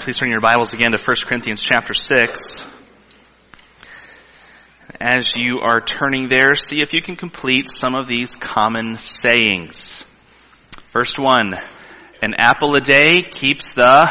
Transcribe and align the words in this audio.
Please 0.00 0.16
turn 0.16 0.30
your 0.30 0.40
Bibles 0.40 0.72
again 0.72 0.92
to 0.92 0.98
1 0.98 1.16
Corinthians 1.26 1.60
chapter 1.60 1.92
6. 1.92 2.62
As 4.98 5.34
you 5.36 5.60
are 5.60 5.82
turning 5.82 6.30
there, 6.30 6.54
see 6.54 6.80
if 6.80 6.94
you 6.94 7.02
can 7.02 7.16
complete 7.16 7.68
some 7.70 7.94
of 7.94 8.08
these 8.08 8.34
common 8.34 8.96
sayings. 8.96 10.02
First 10.90 11.18
one, 11.18 11.54
an 12.22 12.32
apple 12.32 12.74
a 12.76 12.80
day 12.80 13.24
keeps 13.30 13.66
the... 13.76 14.10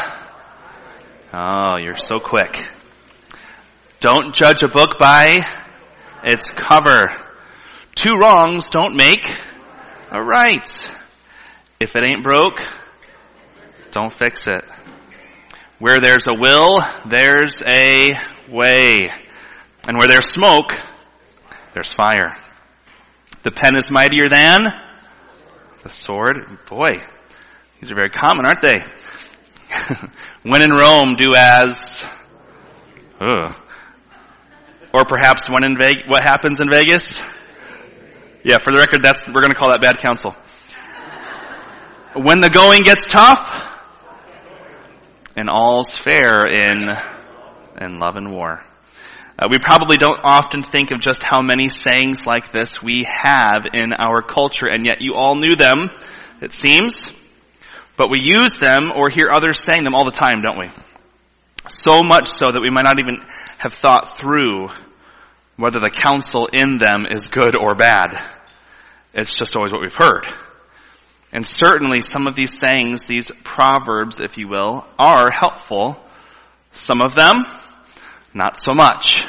Oh, 1.34 1.78
you're 1.78 1.98
so 1.98 2.20
quick. 2.20 2.54
Don't 4.00 4.36
judge 4.36 4.62
a 4.62 4.68
book 4.68 5.00
by 5.00 5.34
its 6.24 6.52
cover. 6.52 7.08
Two 7.96 8.14
wrongs 8.14 8.70
don't 8.70 8.96
make 8.96 9.26
a 10.12 10.24
right. 10.24 10.70
If 11.80 11.96
it 11.96 12.06
ain't 12.06 12.24
broke, 12.24 12.62
don't 13.90 14.14
fix 14.14 14.46
it. 14.46 14.62
Where 15.80 16.02
there's 16.02 16.28
a 16.28 16.34
will, 16.34 16.82
there's 17.08 17.62
a 17.66 18.10
way. 18.50 19.00
And 19.88 19.98
where 19.98 20.08
there's 20.08 20.32
smoke, 20.34 20.78
there's 21.74 21.94
fire. 21.94 22.36
The 23.44 23.52
pen 23.52 23.78
is 23.78 23.90
mightier 23.90 24.28
than 24.30 24.68
the 25.84 25.90
sword. 25.90 26.60
Boy, 26.70 26.98
these 27.80 27.92
are 27.92 27.96
very 27.96 28.10
common, 28.10 28.46
aren't 28.46 28.62
they? 28.62 28.84
when 30.44 30.62
in 30.62 30.72
Rome, 30.72 31.16
do 31.16 31.34
as, 31.36 32.04
ugh. 33.22 33.56
or 34.94 35.06
perhaps 35.06 35.50
when 35.50 35.64
in 35.64 35.78
Vegas, 35.78 36.04
what 36.08 36.24
happens 36.24 36.60
in 36.60 36.70
Vegas? 36.70 37.22
Yeah, 38.44 38.58
for 38.58 38.72
the 38.72 38.80
record, 38.80 39.02
that's, 39.02 39.22
we're 39.34 39.42
gonna 39.42 39.54
call 39.54 39.70
that 39.70 39.82
bad 39.82 40.00
counsel. 40.00 40.36
When 42.16 42.42
the 42.42 42.50
going 42.50 42.82
gets 42.82 43.04
tough, 43.04 43.69
and 45.40 45.50
all's 45.50 45.98
fair 45.98 46.46
in, 46.46 46.90
in 47.80 47.98
love 47.98 48.18
and 48.18 48.30
war. 48.30 48.62
Uh, 49.38 49.48
we 49.50 49.56
probably 49.58 49.96
don't 49.96 50.20
often 50.22 50.64
think 50.64 50.92
of 50.92 51.00
just 51.00 51.24
how 51.24 51.42
many 51.42 51.70
sayings 51.70 52.26
like 52.26 52.52
this 52.52 52.82
we 52.84 53.06
have 53.10 53.66
in 53.74 53.94
our 53.94 54.22
culture, 54.22 54.68
and 54.68 54.86
yet 54.86 54.98
you 55.00 55.14
all 55.16 55.36
knew 55.36 55.56
them, 55.56 55.90
it 56.42 56.52
seems. 56.52 57.06
But 57.96 58.10
we 58.10 58.20
use 58.22 58.52
them 58.60 58.92
or 58.94 59.10
hear 59.10 59.30
others 59.32 59.64
saying 59.64 59.86
them 59.86 59.96
all 59.96 60.04
the 60.04 60.12
time, 60.12 60.42
don't 60.42 60.60
we? 60.60 60.70
So 61.70 62.04
much 62.04 62.30
so 62.34 62.52
that 62.52 62.62
we 62.62 62.70
might 62.70 62.84
not 62.84 63.00
even 63.00 63.26
have 63.60 63.74
thought 63.74 64.18
through 64.20 64.68
whether 65.56 65.80
the 65.80 65.90
counsel 65.90 66.48
in 66.48 66.78
them 66.78 67.06
is 67.10 67.24
good 67.24 67.58
or 67.58 67.76
bad. 67.76 68.10
It's 69.14 69.34
just 69.36 69.56
always 69.56 69.72
what 69.72 69.82
we've 69.82 69.96
heard. 69.96 70.26
And 71.32 71.46
certainly 71.46 72.02
some 72.02 72.26
of 72.28 72.36
these 72.36 72.58
sayings, 72.58 73.02
these 73.08 73.28
proverbs, 73.44 74.20
if 74.20 74.38
you 74.38 74.48
will, 74.48 74.88
are 74.98 75.30
helpful. 75.32 75.98
Some 76.72 77.02
of 77.02 77.14
them, 77.14 77.44
not 78.34 78.58
so 78.58 78.74
much. 78.74 79.22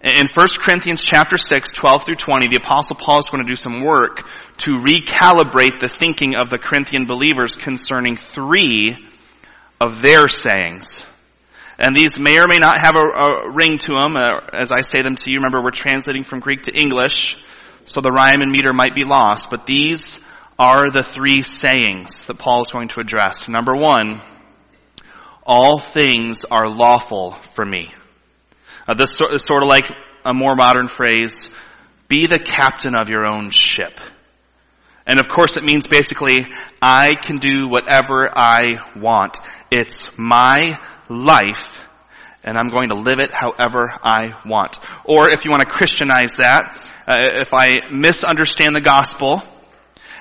In 0.00 0.28
1 0.34 0.46
Corinthians 0.58 1.04
chapter 1.04 1.36
6, 1.36 1.72
12 1.72 2.04
through 2.04 2.16
20, 2.16 2.48
the 2.48 2.56
apostle 2.56 2.96
Paul 2.96 3.20
is 3.20 3.26
going 3.26 3.44
to 3.44 3.48
do 3.48 3.54
some 3.54 3.84
work 3.84 4.24
to 4.58 4.72
recalibrate 4.72 5.78
the 5.78 5.94
thinking 6.00 6.34
of 6.34 6.50
the 6.50 6.58
Corinthian 6.58 7.06
believers 7.06 7.54
concerning 7.54 8.16
three 8.34 8.90
of 9.80 10.02
their 10.02 10.26
sayings. 10.26 11.00
And 11.78 11.94
these 11.94 12.18
may 12.18 12.38
or 12.38 12.48
may 12.48 12.58
not 12.58 12.80
have 12.80 12.94
a, 12.96 13.24
a 13.24 13.52
ring 13.52 13.78
to 13.78 13.92
them, 13.92 14.16
uh, 14.16 14.40
as 14.52 14.72
I 14.72 14.80
say 14.80 15.02
them 15.02 15.16
to 15.16 15.30
you. 15.30 15.36
Remember, 15.36 15.62
we're 15.62 15.70
translating 15.70 16.24
from 16.24 16.40
Greek 16.40 16.62
to 16.64 16.74
English, 16.74 17.36
so 17.84 18.00
the 18.00 18.10
rhyme 18.10 18.40
and 18.40 18.50
meter 18.50 18.72
might 18.72 18.94
be 18.94 19.04
lost, 19.04 19.48
but 19.50 19.66
these 19.66 20.18
are 20.62 20.92
the 20.92 21.02
three 21.02 21.42
sayings 21.42 22.28
that 22.28 22.38
Paul 22.38 22.62
is 22.62 22.70
going 22.70 22.86
to 22.86 23.00
address. 23.00 23.48
Number 23.48 23.72
one, 23.74 24.20
all 25.42 25.80
things 25.80 26.44
are 26.44 26.68
lawful 26.68 27.32
for 27.32 27.64
me. 27.64 27.92
Uh, 28.86 28.94
this 28.94 29.18
is 29.32 29.44
sort 29.44 29.64
of 29.64 29.68
like 29.68 29.90
a 30.24 30.32
more 30.32 30.54
modern 30.54 30.86
phrase, 30.86 31.34
be 32.06 32.28
the 32.28 32.38
captain 32.38 32.94
of 32.94 33.08
your 33.08 33.26
own 33.26 33.50
ship. 33.50 33.98
And 35.04 35.18
of 35.18 35.26
course 35.34 35.56
it 35.56 35.64
means 35.64 35.88
basically, 35.88 36.46
I 36.80 37.16
can 37.20 37.38
do 37.38 37.66
whatever 37.68 38.30
I 38.32 38.74
want. 38.96 39.38
It's 39.72 39.98
my 40.16 40.78
life, 41.08 41.76
and 42.44 42.56
I'm 42.56 42.68
going 42.68 42.90
to 42.90 42.94
live 42.94 43.18
it 43.18 43.32
however 43.34 43.90
I 44.04 44.40
want. 44.46 44.78
Or 45.06 45.28
if 45.28 45.44
you 45.44 45.50
want 45.50 45.62
to 45.62 45.68
Christianize 45.68 46.36
that, 46.36 46.80
uh, 47.08 47.20
if 47.40 47.48
I 47.52 47.80
misunderstand 47.90 48.76
the 48.76 48.80
gospel, 48.80 49.42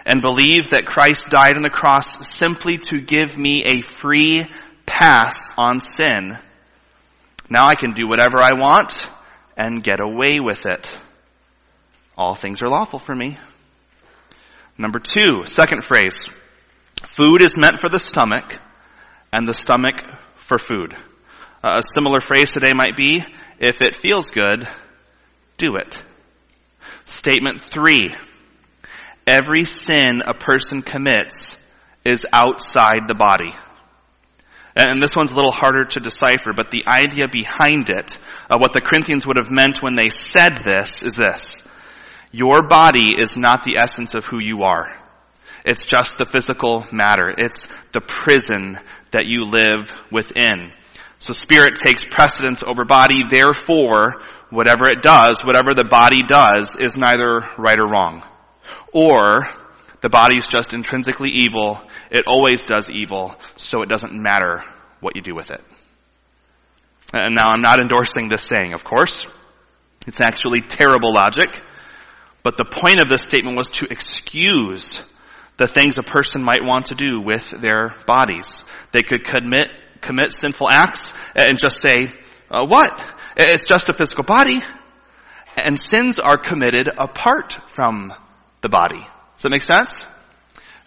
and 0.05 0.21
believe 0.21 0.71
that 0.71 0.85
Christ 0.85 1.29
died 1.29 1.55
on 1.55 1.63
the 1.63 1.69
cross 1.69 2.27
simply 2.27 2.77
to 2.89 3.01
give 3.01 3.37
me 3.37 3.63
a 3.63 3.81
free 4.01 4.45
pass 4.85 5.35
on 5.57 5.81
sin, 5.81 6.37
now 7.49 7.67
I 7.67 7.75
can 7.75 7.93
do 7.93 8.07
whatever 8.07 8.37
I 8.41 8.53
want 8.53 9.05
and 9.57 9.83
get 9.83 9.99
away 9.99 10.39
with 10.39 10.65
it. 10.65 10.87
All 12.17 12.35
things 12.35 12.61
are 12.61 12.69
lawful 12.69 12.99
for 12.99 13.15
me. 13.15 13.37
Number 14.77 14.99
two, 14.99 15.43
second 15.45 15.83
phrase. 15.83 16.17
Food 17.15 17.41
is 17.41 17.57
meant 17.57 17.79
for 17.79 17.89
the 17.89 17.99
stomach 17.99 18.53
and 19.31 19.47
the 19.47 19.53
stomach 19.53 19.95
for 20.35 20.57
food. 20.57 20.95
Uh, 21.63 21.81
a 21.81 21.83
similar 21.93 22.21
phrase 22.21 22.51
today 22.51 22.71
might 22.73 22.95
be, 22.95 23.23
if 23.59 23.81
it 23.81 23.95
feels 23.95 24.27
good, 24.27 24.67
do 25.57 25.75
it. 25.75 25.95
Statement 27.05 27.63
three. 27.71 28.15
Every 29.27 29.65
sin 29.65 30.21
a 30.25 30.33
person 30.33 30.81
commits 30.81 31.55
is 32.03 32.23
outside 32.33 33.07
the 33.07 33.15
body. 33.15 33.53
And 34.75 35.03
this 35.03 35.15
one's 35.15 35.31
a 35.31 35.35
little 35.35 35.51
harder 35.51 35.83
to 35.83 35.99
decipher, 35.99 36.53
but 36.55 36.71
the 36.71 36.85
idea 36.87 37.25
behind 37.31 37.89
it, 37.89 38.17
uh, 38.49 38.57
what 38.57 38.73
the 38.73 38.81
Corinthians 38.81 39.27
would 39.27 39.37
have 39.37 39.51
meant 39.51 39.79
when 39.81 39.95
they 39.95 40.09
said 40.09 40.61
this, 40.63 41.03
is 41.03 41.15
this. 41.15 41.61
Your 42.31 42.65
body 42.67 43.19
is 43.19 43.35
not 43.35 43.63
the 43.63 43.77
essence 43.77 44.15
of 44.15 44.25
who 44.25 44.39
you 44.39 44.63
are. 44.63 44.87
It's 45.65 45.85
just 45.85 46.17
the 46.17 46.25
physical 46.31 46.87
matter. 46.91 47.33
It's 47.37 47.67
the 47.91 48.01
prison 48.01 48.79
that 49.11 49.25
you 49.25 49.45
live 49.45 49.91
within. 50.09 50.71
So 51.19 51.33
spirit 51.33 51.75
takes 51.75 52.03
precedence 52.09 52.63
over 52.63 52.85
body, 52.85 53.23
therefore, 53.29 54.21
whatever 54.49 54.85
it 54.85 55.03
does, 55.03 55.41
whatever 55.43 55.73
the 55.73 55.83
body 55.83 56.23
does, 56.23 56.75
is 56.79 56.97
neither 56.97 57.41
right 57.57 57.77
or 57.77 57.87
wrong. 57.87 58.23
Or 58.93 59.47
the 60.01 60.09
body 60.09 60.37
is 60.37 60.47
just 60.47 60.73
intrinsically 60.73 61.29
evil. 61.29 61.81
It 62.09 62.25
always 62.27 62.61
does 62.61 62.89
evil, 62.89 63.35
so 63.55 63.81
it 63.81 63.89
doesn't 63.89 64.13
matter 64.13 64.63
what 64.99 65.15
you 65.15 65.21
do 65.21 65.35
with 65.35 65.49
it. 65.49 65.61
And 67.13 67.35
now 67.35 67.49
I'm 67.49 67.61
not 67.61 67.79
endorsing 67.79 68.29
this 68.29 68.43
saying, 68.43 68.73
of 68.73 68.83
course. 68.83 69.25
It's 70.07 70.19
actually 70.19 70.61
terrible 70.61 71.13
logic. 71.13 71.49
But 72.43 72.57
the 72.57 72.65
point 72.65 72.99
of 73.01 73.09
this 73.09 73.21
statement 73.21 73.55
was 73.55 73.69
to 73.71 73.87
excuse 73.91 74.99
the 75.57 75.67
things 75.67 75.95
a 75.97 76.03
person 76.03 76.41
might 76.41 76.63
want 76.63 76.87
to 76.87 76.95
do 76.95 77.21
with 77.21 77.53
their 77.61 77.95
bodies. 78.07 78.63
They 78.91 79.03
could 79.03 79.23
commit, 79.23 79.69
commit 80.01 80.33
sinful 80.33 80.69
acts 80.69 81.13
and 81.35 81.59
just 81.59 81.77
say, 81.77 81.99
uh, 82.49 82.65
what? 82.65 82.91
It's 83.37 83.65
just 83.67 83.89
a 83.89 83.93
physical 83.93 84.23
body. 84.23 84.61
And 85.55 85.79
sins 85.79 86.17
are 86.17 86.37
committed 86.37 86.89
apart 86.97 87.57
from 87.75 88.13
the 88.61 88.69
body. 88.69 88.99
Does 89.35 89.43
that 89.43 89.49
make 89.49 89.63
sense? 89.63 90.03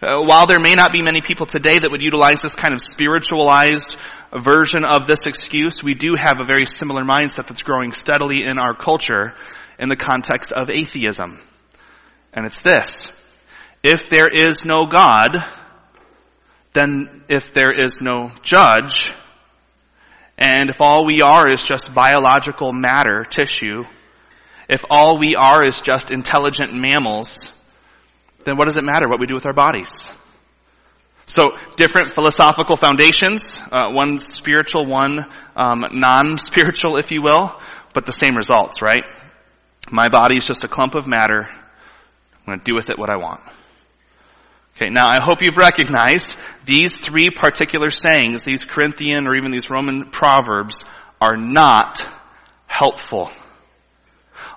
Uh, 0.01 0.17
while 0.21 0.47
there 0.47 0.59
may 0.59 0.71
not 0.71 0.91
be 0.91 1.01
many 1.01 1.21
people 1.21 1.45
today 1.45 1.79
that 1.79 1.89
would 1.89 2.01
utilize 2.01 2.41
this 2.41 2.55
kind 2.55 2.73
of 2.73 2.81
spiritualized 2.81 3.95
version 4.33 4.83
of 4.83 5.07
this 5.07 5.25
excuse, 5.25 5.81
we 5.83 5.93
do 5.93 6.15
have 6.17 6.39
a 6.41 6.45
very 6.45 6.65
similar 6.65 7.03
mindset 7.03 7.47
that's 7.47 7.61
growing 7.61 7.91
steadily 7.91 8.43
in 8.43 8.57
our 8.59 8.75
culture 8.75 9.33
in 9.79 9.89
the 9.89 9.95
context 9.95 10.51
of 10.51 10.69
atheism. 10.69 11.41
And 12.33 12.45
it's 12.45 12.61
this. 12.61 13.09
If 13.83 14.09
there 14.09 14.27
is 14.27 14.65
no 14.65 14.85
God, 14.85 15.37
then 16.73 17.23
if 17.29 17.53
there 17.53 17.71
is 17.71 18.01
no 18.01 18.31
judge, 18.41 19.11
and 20.37 20.69
if 20.69 20.81
all 20.81 21.05
we 21.05 21.21
are 21.21 21.47
is 21.47 21.63
just 21.63 21.93
biological 21.93 22.73
matter, 22.73 23.23
tissue, 23.23 23.83
if 24.67 24.83
all 24.89 25.19
we 25.19 25.35
are 25.35 25.65
is 25.65 25.79
just 25.79 26.11
intelligent 26.11 26.73
mammals, 26.73 27.47
then 28.45 28.57
what 28.57 28.65
does 28.65 28.77
it 28.77 28.83
matter 28.83 29.09
what 29.09 29.19
we 29.19 29.27
do 29.27 29.33
with 29.33 29.45
our 29.45 29.53
bodies? 29.53 30.07
So 31.27 31.43
different 31.75 32.13
philosophical 32.13 32.75
foundations, 32.75 33.51
uh, 33.71 33.91
one 33.91 34.19
spiritual, 34.19 34.85
one 34.85 35.25
um, 35.55 35.83
non-spiritual, 35.91 36.97
if 36.97 37.11
you 37.11 37.23
will, 37.23 37.59
but 37.93 38.05
the 38.05 38.11
same 38.11 38.35
results, 38.35 38.77
right? 38.81 39.03
My 39.89 40.09
body 40.09 40.37
is 40.37 40.45
just 40.45 40.63
a 40.63 40.67
clump 40.67 40.93
of 40.93 41.07
matter. 41.07 41.47
I'm 41.47 42.45
going 42.45 42.59
to 42.59 42.63
do 42.63 42.75
with 42.75 42.89
it 42.89 42.99
what 42.99 43.09
I 43.09 43.17
want. 43.17 43.41
Okay, 44.75 44.89
now 44.89 45.05
I 45.09 45.19
hope 45.23 45.39
you've 45.41 45.57
recognized 45.57 46.27
these 46.65 46.95
three 46.97 47.29
particular 47.31 47.89
sayings, 47.89 48.43
these 48.43 48.63
Corinthian 48.63 49.25
or 49.27 49.35
even 49.35 49.51
these 49.51 49.69
Roman 49.69 50.11
proverbs, 50.11 50.83
are 51.19 51.37
not 51.37 52.01
helpful. 52.67 53.31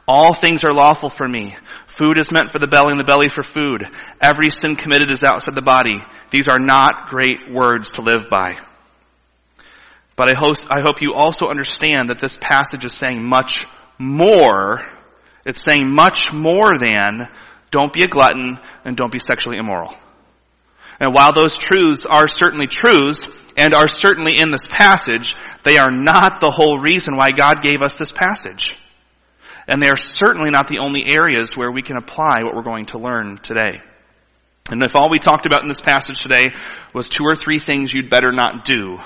All 0.07 0.35
things 0.35 0.65
are 0.65 0.73
lawful 0.73 1.11
for 1.11 1.27
me. 1.27 1.57
Food 1.87 2.19
is 2.19 2.31
meant 2.31 2.53
for 2.53 2.59
the 2.59 2.67
belly 2.67 2.93
and 2.93 3.01
the 3.01 3.05
belly 3.05 3.29
for 3.29 3.43
food. 3.43 3.85
Every 4.21 4.51
sin 4.51 4.77
committed 4.77 5.11
is 5.11 5.23
outside 5.23 5.55
the 5.55 5.63
body. 5.63 6.03
These 6.31 6.49
are 6.49 6.61
not 6.61 7.09
great 7.09 7.51
words 7.51 7.91
to 7.93 8.03
live 8.03 8.31
by. 8.31 8.57
But 10.17 10.29
I 10.29 10.35
hope, 10.39 10.57
I 10.71 10.81
hope 10.81 11.01
you 11.01 11.15
also 11.15 11.47
understand 11.47 12.11
that 12.11 12.19
this 12.19 12.37
passage 12.37 12.85
is 12.85 12.93
saying 12.93 13.29
much 13.29 13.67
more. 13.99 14.81
It's 15.45 15.63
saying 15.63 15.89
much 15.89 16.33
more 16.33 16.79
than 16.79 17.29
don't 17.71 17.93
be 17.93 18.03
a 18.03 18.09
glutton 18.09 18.59
and 18.85 18.97
don't 18.97 19.13
be 19.13 19.19
sexually 19.19 19.59
immoral. 19.59 19.95
And 21.01 21.15
while 21.15 21.33
those 21.33 21.57
truths 21.57 22.05
are 22.09 22.27
certainly 22.27 22.67
truths 22.67 23.23
and 23.57 23.75
are 23.75 23.89
certainly 23.89 24.39
in 24.39 24.51
this 24.51 24.67
passage, 24.69 25.35
they 25.63 25.79
are 25.79 25.91
not 25.91 26.41
the 26.41 26.51
whole 26.51 26.79
reason 26.79 27.17
why 27.17 27.31
God 27.31 27.63
gave 27.63 27.83
us 27.83 27.93
this 27.99 28.13
passage. 28.13 28.75
And 29.69 29.83
they 29.83 29.89
are 29.89 29.97
certainly 29.97 30.51
not 30.51 30.69
the 30.69 30.79
only 30.79 31.05
areas 31.15 31.55
where 31.55 31.71
we 31.71 31.83
can 31.83 31.99
apply 31.99 32.39
what 32.43 32.57
we're 32.57 32.63
going 32.63 32.87
to 32.87 32.99
learn 32.99 33.39
today. 33.43 33.81
And 34.71 34.83
if 34.83 34.95
all 34.95 35.11
we 35.11 35.19
talked 35.19 35.47
about 35.47 35.63
in 35.63 35.69
this 35.69 35.81
passage 35.81 36.21
today 36.21 36.51
was 36.95 37.07
two 37.07 37.25
or 37.25 37.35
three 37.35 37.59
things 37.59 37.93
you'd 37.93 38.11
better 38.11 38.33
not 38.33 38.65
do, 38.65 38.97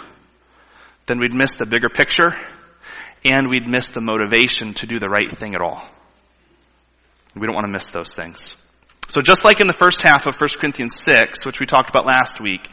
then 1.07 1.19
we'd 1.19 1.35
miss 1.35 1.57
the 1.59 1.67
bigger 1.67 1.89
picture 1.89 2.31
and 3.25 3.49
we'd 3.49 3.69
miss 3.69 3.91
the 3.91 4.01
motivation 4.01 4.75
to 4.75 4.87
do 4.87 4.99
the 4.99 5.09
right 5.09 5.31
thing 5.31 5.55
at 5.55 5.61
all. 5.61 5.87
We 7.35 7.47
don't 7.47 7.55
want 7.55 7.67
to 7.67 7.73
miss 7.73 7.87
those 7.89 8.13
things. 8.15 8.55
So 9.09 9.21
just 9.21 9.45
like 9.45 9.61
in 9.61 9.67
the 9.67 9.73
first 9.73 10.03
half 10.03 10.27
of 10.27 10.37
1 10.37 10.51
Corinthians 10.61 11.01
6, 11.03 11.45
which 11.45 11.61
we 11.61 11.67
talked 11.67 11.91
about 11.91 12.07
last 12.07 12.41
week, 12.41 12.69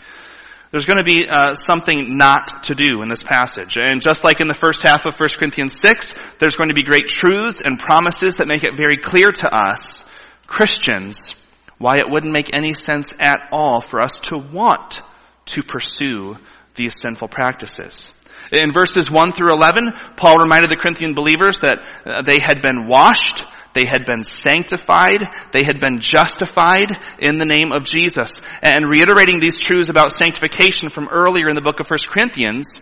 there's 0.72 0.86
going 0.86 0.98
to 0.98 1.04
be 1.04 1.28
uh, 1.28 1.56
something 1.56 2.18
not 2.18 2.64
to 2.64 2.76
do 2.76 3.02
in 3.02 3.10
this 3.10 3.24
passage. 3.24 3.78
And 3.78 4.02
just 4.02 4.24
like 4.24 4.40
in 4.40 4.48
the 4.48 4.54
first 4.54 4.84
half 4.84 5.02
of 5.06 5.20
1 5.20 5.30
Corinthians 5.40 5.80
6, 5.80 6.14
there's 6.40 6.56
going 6.56 6.70
to 6.70 6.76
be 6.76 6.84
great 6.84 7.08
truths 7.08 7.62
and 7.64 7.80
promises 7.80 8.36
that 8.36 8.48
make 8.48 8.64
it 8.64 8.78
very 8.78 8.98
clear 8.98 9.32
to 9.32 9.54
us, 9.54 10.04
Christians, 10.46 11.34
why 11.80 11.98
it 11.98 12.10
wouldn't 12.10 12.34
make 12.34 12.54
any 12.54 12.74
sense 12.74 13.10
at 13.20 13.40
all 13.52 13.82
for 13.82 14.00
us 14.00 14.20
to 14.24 14.38
want 14.38 15.00
to 15.46 15.64
pursue 15.64 16.38
these 16.76 17.00
sinful 17.00 17.30
practices. 17.30 18.12
In 18.52 18.74
verses 18.74 19.10
1 19.10 19.32
through 19.34 19.54
11, 19.54 19.92
Paul 20.18 20.38
reminded 20.38 20.70
the 20.70 20.78
Corinthian 20.78 21.14
believers 21.14 21.62
that 21.62 21.80
uh, 22.06 22.22
they 22.22 22.38
had 22.42 22.62
been 22.62 22.88
washed, 22.88 23.44
they 23.74 23.86
had 23.86 24.06
been 24.06 24.24
sanctified, 24.24 25.26
they 25.52 25.64
had 25.64 25.80
been 25.80 26.00
justified 26.00 26.92
in 27.20 27.38
the 27.38 27.46
name 27.46 27.72
of 27.72 27.84
Jesus. 27.84 28.42
And 28.62 28.90
reiterating 28.90 29.40
these 29.40 29.56
truths 29.56 29.90
about 29.90 30.14
sanctification 30.14 30.90
from 30.90 31.08
earlier 31.10 31.48
in 31.50 31.56
the 31.56 31.62
book 31.62 31.80
of 31.80 31.88
1 31.88 31.98
Corinthians, 32.12 32.80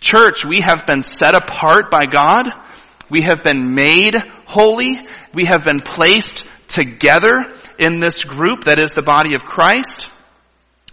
church, 0.00 0.44
we 0.44 0.60
have 0.60 0.86
been 0.86 1.02
set 1.02 1.34
apart 1.34 1.90
by 1.90 2.04
God, 2.06 2.46
we 3.10 3.22
have 3.22 3.42
been 3.42 3.74
made 3.74 4.16
holy, 4.46 4.98
we 5.32 5.46
have 5.46 5.64
been 5.64 5.80
placed 5.80 6.44
together 6.68 7.44
in 7.78 8.00
this 8.00 8.24
group 8.24 8.64
that 8.64 8.78
is 8.78 8.90
the 8.92 9.02
body 9.02 9.34
of 9.34 9.42
Christ. 9.42 10.10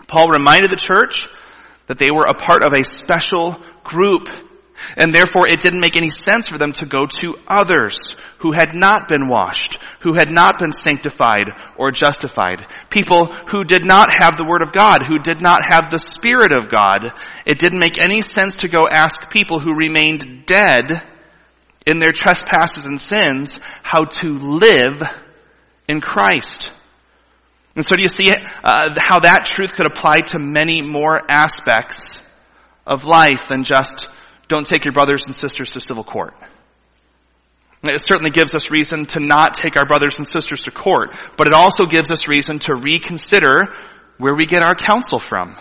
Paul 0.07 0.29
reminded 0.29 0.71
the 0.71 0.77
church 0.77 1.27
that 1.87 1.97
they 1.97 2.09
were 2.11 2.25
a 2.25 2.33
part 2.33 2.63
of 2.63 2.73
a 2.73 2.83
special 2.83 3.55
group. 3.83 4.29
And 4.97 5.13
therefore 5.13 5.47
it 5.47 5.59
didn't 5.59 5.79
make 5.79 5.95
any 5.95 6.09
sense 6.09 6.47
for 6.47 6.57
them 6.57 6.73
to 6.73 6.85
go 6.85 7.05
to 7.05 7.35
others 7.47 8.11
who 8.39 8.51
had 8.51 8.73
not 8.73 9.07
been 9.07 9.29
washed, 9.29 9.77
who 10.01 10.13
had 10.13 10.31
not 10.31 10.59
been 10.59 10.71
sanctified 10.71 11.47
or 11.77 11.91
justified. 11.91 12.65
People 12.89 13.27
who 13.49 13.63
did 13.63 13.85
not 13.85 14.09
have 14.11 14.35
the 14.35 14.45
Word 14.45 14.61
of 14.61 14.73
God, 14.73 15.03
who 15.07 15.19
did 15.19 15.41
not 15.41 15.61
have 15.63 15.89
the 15.89 15.99
Spirit 15.99 16.55
of 16.55 16.69
God. 16.69 17.01
It 17.45 17.59
didn't 17.59 17.79
make 17.79 18.03
any 18.03 18.21
sense 18.21 18.55
to 18.57 18.67
go 18.67 18.87
ask 18.89 19.29
people 19.29 19.59
who 19.59 19.75
remained 19.75 20.45
dead 20.45 20.91
in 21.85 21.99
their 21.99 22.11
trespasses 22.13 22.85
and 22.85 22.99
sins 22.99 23.57
how 23.81 24.05
to 24.05 24.29
live 24.29 25.01
in 25.87 26.01
Christ. 26.01 26.71
And 27.75 27.85
so 27.85 27.95
do 27.95 28.01
you 28.01 28.09
see 28.09 28.31
uh, 28.31 28.81
how 28.99 29.19
that 29.21 29.45
truth 29.45 29.73
could 29.73 29.87
apply 29.87 30.19
to 30.27 30.39
many 30.39 30.81
more 30.81 31.19
aspects 31.29 32.21
of 32.85 33.03
life 33.03 33.47
than 33.49 33.63
just 33.63 34.07
don't 34.47 34.67
take 34.67 34.85
your 34.85 34.93
brothers 34.93 35.23
and 35.25 35.35
sisters 35.35 35.71
to 35.71 35.81
civil 35.81 36.03
court. 36.03 36.33
It 37.85 38.05
certainly 38.05 38.31
gives 38.31 38.55
us 38.55 38.71
reason 38.71 39.05
to 39.07 39.19
not 39.19 39.55
take 39.55 39.75
our 39.77 39.85
brothers 39.85 40.17
and 40.17 40.25
sisters 40.25 40.61
to 40.61 40.71
court, 40.71 41.13
but 41.35 41.47
it 41.47 41.53
also 41.53 41.85
gives 41.85 42.11
us 42.11 42.27
reason 42.29 42.59
to 42.59 42.75
reconsider 42.75 43.67
where 44.17 44.35
we 44.35 44.45
get 44.45 44.63
our 44.63 44.75
counsel 44.75 45.19
from, 45.19 45.57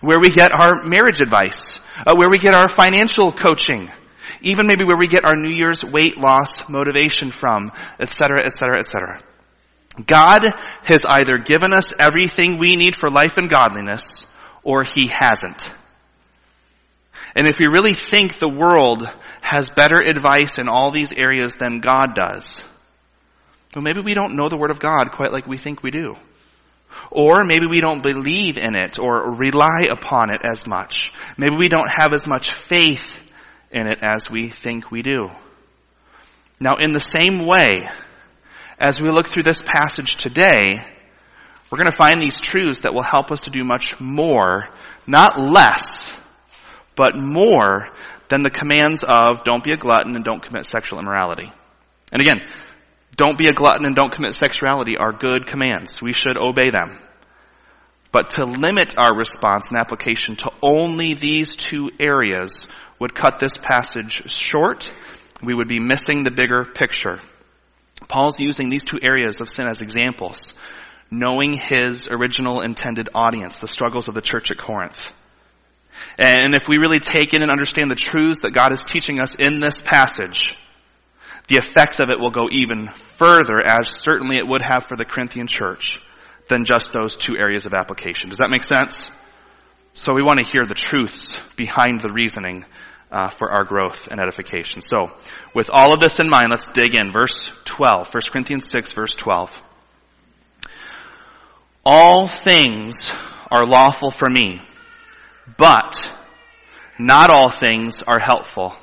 where 0.00 0.18
we 0.18 0.30
get 0.30 0.52
our 0.54 0.82
marriage 0.84 1.20
advice, 1.20 1.78
uh, 2.06 2.14
where 2.16 2.30
we 2.30 2.38
get 2.38 2.54
our 2.54 2.68
financial 2.68 3.30
coaching, 3.30 3.90
even 4.40 4.66
maybe 4.66 4.84
where 4.84 4.96
we 4.96 5.06
get 5.06 5.26
our 5.26 5.36
New 5.36 5.54
Year's 5.54 5.82
weight 5.84 6.16
loss 6.16 6.66
motivation 6.68 7.30
from, 7.30 7.70
etc., 8.00 8.40
etc., 8.40 8.78
etc. 8.78 9.22
God 10.06 10.46
has 10.84 11.02
either 11.06 11.38
given 11.38 11.74
us 11.74 11.92
everything 11.98 12.58
we 12.58 12.74
need 12.74 12.96
for 12.96 13.10
life 13.10 13.34
and 13.36 13.50
godliness, 13.50 14.24
or 14.62 14.82
He 14.82 15.08
hasn't. 15.08 15.74
And 17.34 17.48
if 17.48 17.56
we 17.58 17.66
really 17.66 17.94
think 17.94 18.38
the 18.38 18.48
world 18.48 19.02
has 19.40 19.68
better 19.70 20.00
advice 20.00 20.58
in 20.58 20.68
all 20.68 20.92
these 20.92 21.10
areas 21.12 21.54
than 21.58 21.80
God 21.80 22.14
does, 22.14 22.62
well, 23.74 23.82
maybe 23.82 24.00
we 24.00 24.14
don't 24.14 24.36
know 24.36 24.48
the 24.48 24.56
Word 24.56 24.70
of 24.70 24.78
God 24.78 25.10
quite 25.12 25.32
like 25.32 25.46
we 25.46 25.58
think 25.58 25.82
we 25.82 25.90
do. 25.90 26.14
Or 27.10 27.42
maybe 27.42 27.66
we 27.66 27.80
don't 27.80 28.04
believe 28.04 28.56
in 28.56 28.76
it 28.76 29.00
or 29.00 29.34
rely 29.34 29.88
upon 29.90 30.30
it 30.30 30.42
as 30.44 30.64
much. 30.64 31.06
Maybe 31.36 31.56
we 31.58 31.68
don't 31.68 31.88
have 31.88 32.12
as 32.12 32.24
much 32.26 32.52
faith 32.68 33.06
in 33.72 33.88
it 33.88 33.98
as 34.00 34.30
we 34.30 34.50
think 34.50 34.92
we 34.92 35.02
do. 35.02 35.28
Now, 36.60 36.76
in 36.76 36.92
the 36.92 37.00
same 37.00 37.44
way, 37.44 37.88
as 38.78 39.00
we 39.00 39.10
look 39.10 39.26
through 39.26 39.42
this 39.42 39.62
passage 39.62 40.16
today, 40.16 40.78
we're 41.70 41.78
going 41.78 41.90
to 41.90 41.96
find 41.96 42.20
these 42.20 42.38
truths 42.38 42.80
that 42.80 42.94
will 42.94 43.02
help 43.02 43.32
us 43.32 43.40
to 43.42 43.50
do 43.50 43.64
much 43.64 43.98
more, 43.98 44.68
not 45.06 45.38
less, 45.38 46.14
but 46.96 47.16
more 47.16 47.88
than 48.28 48.42
the 48.42 48.50
commands 48.50 49.04
of 49.04 49.44
don't 49.44 49.64
be 49.64 49.72
a 49.72 49.76
glutton 49.76 50.16
and 50.16 50.24
don't 50.24 50.42
commit 50.42 50.66
sexual 50.66 50.98
immorality. 50.98 51.52
And 52.12 52.22
again, 52.22 52.42
don't 53.16 53.38
be 53.38 53.48
a 53.48 53.52
glutton 53.52 53.86
and 53.86 53.94
don't 53.94 54.12
commit 54.12 54.34
sexuality 54.34 54.96
are 54.96 55.12
good 55.12 55.46
commands. 55.46 56.00
We 56.02 56.12
should 56.12 56.36
obey 56.36 56.70
them. 56.70 56.98
But 58.12 58.30
to 58.30 58.44
limit 58.44 58.96
our 58.96 59.16
response 59.16 59.66
and 59.70 59.80
application 59.80 60.36
to 60.36 60.52
only 60.62 61.14
these 61.14 61.56
two 61.56 61.90
areas 61.98 62.66
would 63.00 63.14
cut 63.14 63.40
this 63.40 63.56
passage 63.60 64.30
short. 64.30 64.92
We 65.42 65.54
would 65.54 65.68
be 65.68 65.80
missing 65.80 66.22
the 66.22 66.30
bigger 66.30 66.64
picture. 66.64 67.20
Paul's 68.08 68.36
using 68.38 68.70
these 68.70 68.84
two 68.84 68.98
areas 69.02 69.40
of 69.40 69.48
sin 69.48 69.66
as 69.66 69.80
examples, 69.80 70.52
knowing 71.10 71.58
his 71.58 72.06
original 72.08 72.60
intended 72.60 73.08
audience, 73.14 73.58
the 73.58 73.68
struggles 73.68 74.08
of 74.08 74.14
the 74.14 74.22
church 74.22 74.50
at 74.50 74.58
Corinth. 74.58 75.02
And 76.18 76.54
if 76.54 76.68
we 76.68 76.78
really 76.78 77.00
take 77.00 77.34
in 77.34 77.42
and 77.42 77.50
understand 77.50 77.90
the 77.90 77.96
truths 77.96 78.40
that 78.40 78.52
God 78.52 78.72
is 78.72 78.80
teaching 78.80 79.20
us 79.20 79.34
in 79.34 79.60
this 79.60 79.82
passage, 79.82 80.54
the 81.48 81.56
effects 81.56 82.00
of 82.00 82.10
it 82.10 82.18
will 82.18 82.30
go 82.30 82.48
even 82.50 82.90
further, 83.18 83.60
as 83.62 83.88
certainly 83.88 84.36
it 84.36 84.46
would 84.46 84.62
have 84.62 84.84
for 84.84 84.96
the 84.96 85.04
Corinthian 85.04 85.46
church, 85.46 85.96
than 86.48 86.64
just 86.64 86.92
those 86.92 87.16
two 87.16 87.36
areas 87.36 87.66
of 87.66 87.74
application. 87.74 88.30
Does 88.30 88.38
that 88.38 88.50
make 88.50 88.64
sense? 88.64 89.10
So 89.92 90.14
we 90.14 90.22
want 90.22 90.38
to 90.38 90.44
hear 90.44 90.64
the 90.66 90.74
truths 90.74 91.36
behind 91.56 92.00
the 92.00 92.12
reasoning 92.12 92.64
uh, 93.10 93.28
for 93.28 93.50
our 93.50 93.64
growth 93.64 94.08
and 94.10 94.20
edification. 94.20 94.80
So, 94.80 95.12
with 95.54 95.70
all 95.70 95.92
of 95.92 96.00
this 96.00 96.18
in 96.18 96.28
mind, 96.28 96.50
let's 96.50 96.68
dig 96.72 96.96
in. 96.96 97.12
Verse 97.12 97.48
12, 97.64 98.08
1 98.12 98.22
Corinthians 98.32 98.68
6, 98.70 98.92
verse 98.92 99.14
12. 99.14 99.50
All 101.84 102.26
things 102.26 103.12
are 103.50 103.64
lawful 103.64 104.10
for 104.10 104.28
me 104.28 104.60
but 105.56 105.96
not 106.98 107.30
all 107.30 107.50
things 107.50 108.02
are 108.06 108.18
helpful. 108.18 108.74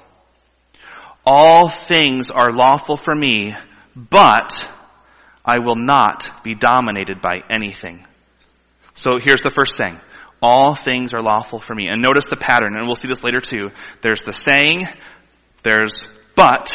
All 1.25 1.69
things 1.69 2.31
are 2.31 2.51
lawful 2.51 2.97
for 2.97 3.15
me, 3.15 3.53
but 3.95 4.53
I 5.45 5.59
will 5.59 5.75
not 5.75 6.43
be 6.43 6.55
dominated 6.55 7.21
by 7.21 7.41
anything. 7.49 8.05
So 8.93 9.11
here's 9.21 9.41
the 9.41 9.51
first 9.51 9.77
thing. 9.77 9.99
All 10.41 10.73
things 10.73 11.13
are 11.13 11.21
lawful 11.21 11.59
for 11.59 11.75
me. 11.75 11.87
And 11.87 12.01
notice 12.01 12.25
the 12.29 12.37
pattern, 12.37 12.75
and 12.75 12.85
we'll 12.87 12.95
see 12.95 13.07
this 13.07 13.23
later 13.23 13.41
too. 13.41 13.69
There's 14.01 14.23
the 14.23 14.33
saying, 14.33 14.85
there's 15.63 16.03
but, 16.35 16.71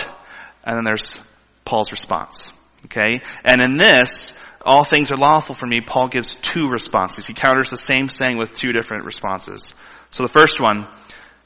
and 0.64 0.76
then 0.76 0.84
there's 0.84 1.18
Paul's 1.64 1.90
response. 1.90 2.48
Okay? 2.84 3.20
And 3.44 3.60
in 3.60 3.76
this, 3.76 4.30
all 4.66 4.84
things 4.84 5.10
are 5.10 5.16
lawful 5.16 5.54
for 5.54 5.66
me, 5.66 5.80
Paul 5.80 6.08
gives 6.08 6.34
two 6.34 6.68
responses. 6.68 7.26
He 7.26 7.34
counters 7.34 7.70
the 7.70 7.76
same 7.76 8.08
saying 8.08 8.36
with 8.36 8.52
two 8.52 8.72
different 8.72 9.04
responses. 9.04 9.74
So 10.10 10.22
the 10.22 10.28
first 10.28 10.60
one, 10.60 10.88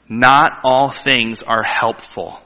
not 0.09 0.59
all 0.63 0.91
things 0.91 1.43
are 1.43 1.63
helpful. 1.63 2.39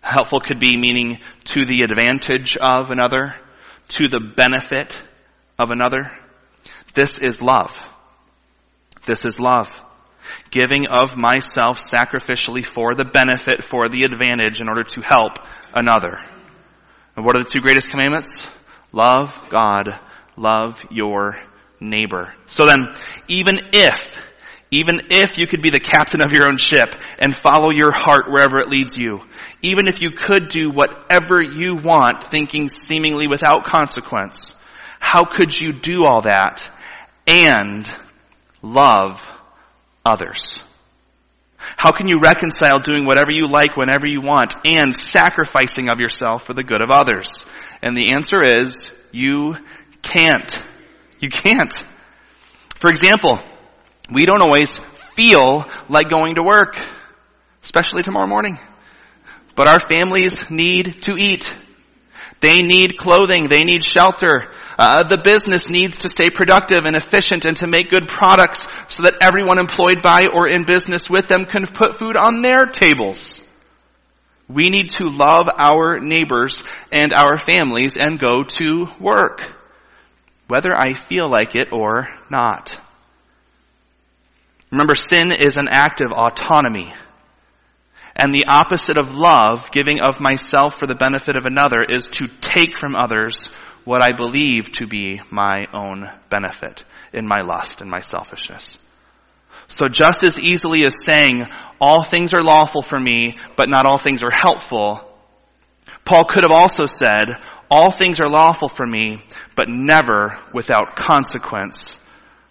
Helpful 0.00 0.40
could 0.40 0.58
be 0.58 0.76
meaning 0.76 1.18
to 1.44 1.64
the 1.64 1.82
advantage 1.82 2.56
of 2.56 2.90
another, 2.90 3.36
to 3.88 4.08
the 4.08 4.20
benefit 4.20 5.00
of 5.58 5.70
another. 5.70 6.10
This 6.94 7.18
is 7.18 7.40
love. 7.42 7.70
This 9.06 9.24
is 9.24 9.38
love. 9.38 9.68
Giving 10.50 10.86
of 10.86 11.16
myself 11.16 11.80
sacrificially 11.80 12.64
for 12.64 12.94
the 12.94 13.04
benefit, 13.04 13.62
for 13.62 13.88
the 13.88 14.04
advantage 14.04 14.60
in 14.60 14.68
order 14.68 14.84
to 14.84 15.00
help 15.00 15.32
another. 15.74 16.18
And 17.16 17.24
what 17.24 17.36
are 17.36 17.42
the 17.42 17.50
two 17.50 17.60
greatest 17.60 17.90
commandments? 17.90 18.48
Love 18.92 19.34
God, 19.48 19.88
love 20.36 20.76
your 20.90 21.36
neighbor. 21.80 22.34
So 22.46 22.66
then, 22.66 22.88
even 23.28 23.58
if, 23.72 24.00
Even 24.70 25.00
if 25.10 25.36
you 25.36 25.46
could 25.48 25.62
be 25.62 25.70
the 25.70 25.80
captain 25.80 26.22
of 26.22 26.32
your 26.32 26.46
own 26.46 26.56
ship 26.56 26.94
and 27.18 27.34
follow 27.34 27.70
your 27.70 27.92
heart 27.92 28.30
wherever 28.30 28.58
it 28.58 28.68
leads 28.68 28.96
you. 28.96 29.20
Even 29.62 29.88
if 29.88 30.00
you 30.00 30.10
could 30.10 30.48
do 30.48 30.70
whatever 30.70 31.42
you 31.42 31.74
want, 31.74 32.30
thinking 32.30 32.68
seemingly 32.68 33.26
without 33.26 33.64
consequence. 33.64 34.52
How 35.00 35.24
could 35.24 35.58
you 35.58 35.72
do 35.72 36.04
all 36.04 36.22
that 36.22 36.68
and 37.26 37.90
love 38.62 39.18
others? 40.04 40.56
How 41.58 41.90
can 41.90 42.06
you 42.06 42.20
reconcile 42.22 42.78
doing 42.78 43.04
whatever 43.04 43.30
you 43.32 43.46
like 43.46 43.76
whenever 43.76 44.06
you 44.06 44.20
want 44.22 44.54
and 44.64 44.94
sacrificing 44.94 45.88
of 45.88 46.00
yourself 46.00 46.44
for 46.44 46.54
the 46.54 46.64
good 46.64 46.82
of 46.82 46.90
others? 46.90 47.44
And 47.82 47.96
the 47.96 48.12
answer 48.14 48.42
is, 48.42 48.90
you 49.12 49.54
can't. 50.02 50.54
You 51.18 51.30
can't. 51.30 51.74
For 52.80 52.90
example, 52.90 53.38
we 54.12 54.24
don't 54.24 54.42
always 54.42 54.78
feel 55.14 55.64
like 55.88 56.08
going 56.08 56.36
to 56.36 56.42
work, 56.42 56.80
especially 57.62 58.02
tomorrow 58.02 58.26
morning. 58.26 58.58
But 59.54 59.68
our 59.68 59.78
families 59.88 60.50
need 60.50 61.02
to 61.02 61.12
eat. 61.18 61.52
They 62.40 62.62
need 62.62 62.96
clothing. 62.96 63.48
They 63.48 63.64
need 63.64 63.84
shelter. 63.84 64.50
Uh, 64.78 65.06
the 65.06 65.18
business 65.22 65.68
needs 65.68 65.98
to 65.98 66.08
stay 66.08 66.30
productive 66.30 66.84
and 66.84 66.96
efficient 66.96 67.44
and 67.44 67.56
to 67.58 67.66
make 67.66 67.90
good 67.90 68.08
products 68.08 68.60
so 68.88 69.02
that 69.02 69.18
everyone 69.20 69.58
employed 69.58 70.00
by 70.02 70.24
or 70.32 70.48
in 70.48 70.64
business 70.64 71.10
with 71.10 71.28
them 71.28 71.44
can 71.44 71.66
put 71.66 71.98
food 71.98 72.16
on 72.16 72.40
their 72.40 72.64
tables. 72.72 73.34
We 74.52 74.68
need 74.68 74.88
to 74.94 75.04
love 75.04 75.46
our 75.56 76.00
neighbors 76.00 76.64
and 76.90 77.12
our 77.12 77.38
families 77.38 77.96
and 77.96 78.18
go 78.18 78.42
to 78.58 78.86
work, 79.00 79.48
whether 80.48 80.76
I 80.76 80.94
feel 81.08 81.28
like 81.28 81.54
it 81.54 81.68
or 81.72 82.08
not. 82.30 82.72
Remember, 84.72 84.96
sin 84.96 85.30
is 85.30 85.54
an 85.54 85.68
act 85.68 86.00
of 86.00 86.10
autonomy. 86.10 86.92
And 88.16 88.34
the 88.34 88.46
opposite 88.46 88.98
of 88.98 89.10
love, 89.10 89.70
giving 89.70 90.00
of 90.00 90.20
myself 90.20 90.74
for 90.78 90.86
the 90.86 90.96
benefit 90.96 91.36
of 91.36 91.44
another, 91.44 91.84
is 91.88 92.08
to 92.08 92.26
take 92.40 92.76
from 92.76 92.96
others 92.96 93.48
what 93.84 94.02
I 94.02 94.12
believe 94.12 94.72
to 94.72 94.86
be 94.86 95.20
my 95.30 95.66
own 95.72 96.10
benefit 96.28 96.82
in 97.12 97.26
my 97.26 97.42
lust 97.42 97.80
and 97.80 97.90
my 97.90 98.00
selfishness. 98.00 98.78
So 99.70 99.86
just 99.86 100.24
as 100.24 100.36
easily 100.38 100.84
as 100.84 100.94
saying, 101.04 101.46
all 101.80 102.02
things 102.02 102.34
are 102.34 102.42
lawful 102.42 102.82
for 102.82 102.98
me, 102.98 103.38
but 103.56 103.68
not 103.68 103.86
all 103.86 103.98
things 103.98 104.22
are 104.24 104.32
helpful, 104.32 105.00
Paul 106.04 106.24
could 106.24 106.42
have 106.42 106.52
also 106.52 106.86
said, 106.86 107.28
all 107.70 107.92
things 107.92 108.18
are 108.18 108.28
lawful 108.28 108.68
for 108.68 108.84
me, 108.84 109.22
but 109.56 109.68
never 109.68 110.36
without 110.52 110.96
consequence 110.96 111.96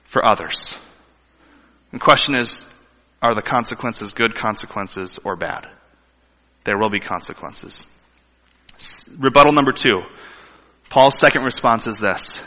for 0.06 0.26
others. 0.26 0.78
The 1.92 2.00
question 2.00 2.38
is, 2.38 2.64
are 3.22 3.36
the 3.36 3.42
consequences 3.42 4.12
good 4.12 4.34
consequences 4.34 5.20
or 5.26 5.36
bad? 5.36 5.66
There 6.64 6.78
will 6.78 6.90
be 6.90 7.02
consequences. 7.02 7.84
Rebuttal 9.18 9.52
number 9.52 9.74
two. 9.74 10.00
Paul's 10.90 11.18
second 11.18 11.44
response 11.44 11.86
is 11.86 12.00
this. 12.00 12.40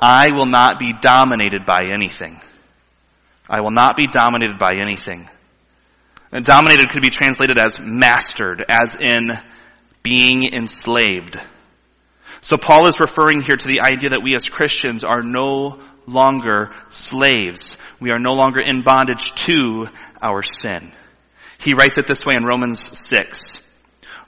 I 0.00 0.28
will 0.32 0.46
not 0.46 0.78
be 0.78 0.94
dominated 1.02 1.66
by 1.66 1.84
anything. 1.92 2.40
I 3.48 3.60
will 3.60 3.70
not 3.70 3.96
be 3.96 4.06
dominated 4.06 4.58
by 4.58 4.74
anything. 4.74 5.28
And 6.32 6.44
dominated 6.44 6.86
could 6.92 7.02
be 7.02 7.10
translated 7.10 7.58
as 7.60 7.78
mastered, 7.80 8.64
as 8.68 8.96
in 8.96 9.30
being 10.02 10.44
enslaved. 10.44 11.36
So 12.40 12.56
Paul 12.56 12.88
is 12.88 13.00
referring 13.00 13.42
here 13.42 13.56
to 13.56 13.66
the 13.66 13.80
idea 13.80 14.10
that 14.10 14.22
we 14.22 14.34
as 14.34 14.42
Christians 14.44 15.04
are 15.04 15.22
no 15.22 15.80
longer 16.06 16.72
slaves. 16.90 17.76
We 18.00 18.10
are 18.10 18.18
no 18.18 18.32
longer 18.32 18.60
in 18.60 18.82
bondage 18.82 19.34
to 19.46 19.86
our 20.22 20.42
sin. 20.42 20.92
He 21.58 21.74
writes 21.74 21.98
it 21.98 22.06
this 22.06 22.24
way 22.24 22.34
in 22.36 22.44
Romans 22.44 22.80
6. 23.08 23.56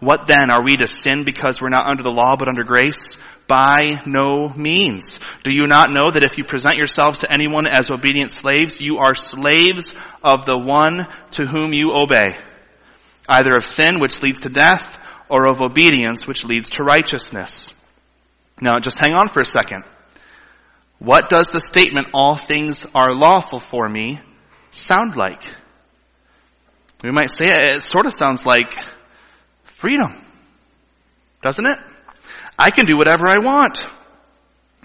What 0.00 0.26
then? 0.26 0.50
Are 0.50 0.62
we 0.62 0.76
to 0.76 0.86
sin 0.86 1.24
because 1.24 1.60
we're 1.60 1.68
not 1.68 1.86
under 1.86 2.02
the 2.02 2.10
law 2.10 2.36
but 2.36 2.48
under 2.48 2.64
grace? 2.64 3.16
By 3.48 4.02
no 4.06 4.50
means. 4.50 5.18
Do 5.42 5.50
you 5.50 5.66
not 5.66 5.90
know 5.90 6.10
that 6.10 6.22
if 6.22 6.36
you 6.36 6.44
present 6.44 6.76
yourselves 6.76 7.20
to 7.20 7.32
anyone 7.32 7.66
as 7.66 7.88
obedient 7.90 8.30
slaves, 8.30 8.76
you 8.78 8.98
are 8.98 9.14
slaves 9.14 9.92
of 10.22 10.46
the 10.46 10.58
one 10.58 11.08
to 11.32 11.46
whom 11.46 11.72
you 11.72 11.92
obey? 11.92 12.28
Either 13.26 13.56
of 13.56 13.64
sin, 13.64 14.00
which 14.00 14.22
leads 14.22 14.40
to 14.40 14.50
death, 14.50 14.96
or 15.30 15.48
of 15.48 15.60
obedience, 15.60 16.26
which 16.26 16.44
leads 16.44 16.68
to 16.70 16.84
righteousness. 16.84 17.72
Now, 18.60 18.78
just 18.78 18.98
hang 19.02 19.14
on 19.14 19.28
for 19.28 19.40
a 19.40 19.46
second. 19.46 19.84
What 20.98 21.30
does 21.30 21.46
the 21.48 21.60
statement, 21.60 22.08
all 22.12 22.36
things 22.36 22.84
are 22.94 23.12
lawful 23.14 23.60
for 23.60 23.88
me, 23.88 24.20
sound 24.72 25.16
like? 25.16 25.42
We 27.02 27.12
might 27.12 27.30
say 27.30 27.44
it, 27.44 27.76
it 27.76 27.82
sort 27.82 28.06
of 28.06 28.12
sounds 28.12 28.44
like 28.44 28.72
freedom. 29.64 30.22
Doesn't 31.40 31.64
it? 31.64 31.78
I 32.58 32.70
can 32.70 32.86
do 32.86 32.96
whatever 32.96 33.28
I 33.28 33.38
want. 33.38 33.78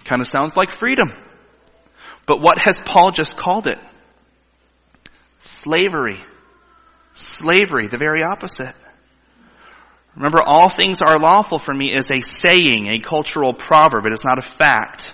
Kind 0.06 0.22
of 0.22 0.28
sounds 0.28 0.56
like 0.56 0.78
freedom. 0.78 1.12
But 2.26 2.42
what 2.42 2.60
has 2.64 2.80
Paul 2.80 3.12
just 3.12 3.36
called 3.36 3.68
it? 3.68 3.80
Slavery. 5.42 6.22
Slavery, 7.14 7.88
the 7.88 7.98
very 7.98 8.24
opposite. 8.24 8.76
Remember, 10.16 10.40
all 10.46 10.70
things 10.70 11.00
are 11.02 11.20
lawful 11.20 11.58
for 11.58 11.74
me 11.74 11.92
is 11.92 12.12
a 12.12 12.22
saying, 12.22 12.88
a 12.88 13.00
cultural 13.00 13.54
proverb. 13.54 14.06
It 14.06 14.14
is 14.14 14.24
not 14.24 14.38
a 14.38 14.50
fact. 14.50 15.14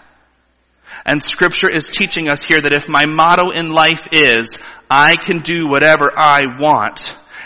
And 1.05 1.21
scripture 1.21 1.69
is 1.69 1.83
teaching 1.83 2.29
us 2.29 2.43
here 2.43 2.59
that 2.61 2.73
if 2.73 2.89
my 2.89 3.05
motto 3.05 3.51
in 3.51 3.69
life 3.69 4.03
is, 4.11 4.53
I 4.89 5.15
can 5.15 5.39
do 5.39 5.67
whatever 5.67 6.11
I 6.15 6.41
want, 6.59 7.01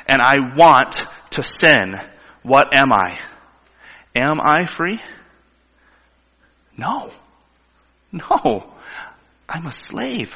and 0.08 0.22
I 0.22 0.36
want 0.58 1.04
to 1.32 1.44
sin, 1.44 1.94
what 2.42 2.74
am 2.74 2.92
I? 2.92 3.20
Am 4.16 4.40
I 4.42 4.68
free? 4.68 5.00
No. 6.78 7.12
No. 8.12 8.74
I'm 9.50 9.66
a 9.68 9.72
slave. 9.72 10.32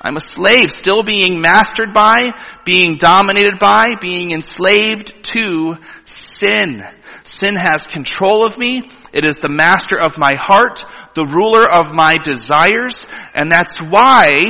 I'm 0.00 0.16
a 0.16 0.20
slave, 0.20 0.70
still 0.70 1.04
being 1.04 1.40
mastered 1.40 1.92
by, 1.92 2.32
being 2.64 2.96
dominated 2.96 3.60
by, 3.60 3.94
being 4.00 4.32
enslaved 4.32 5.14
to 5.34 5.74
sin. 6.04 6.82
Sin 7.22 7.54
has 7.54 7.84
control 7.84 8.44
of 8.44 8.58
me. 8.58 8.82
It 9.12 9.24
is 9.24 9.36
the 9.36 9.48
master 9.48 9.96
of 9.96 10.18
my 10.18 10.34
heart, 10.36 10.84
the 11.14 11.26
ruler 11.26 11.70
of 11.70 11.94
my 11.94 12.14
desires, 12.24 12.96
and 13.34 13.52
that's 13.52 13.78
why, 13.78 14.46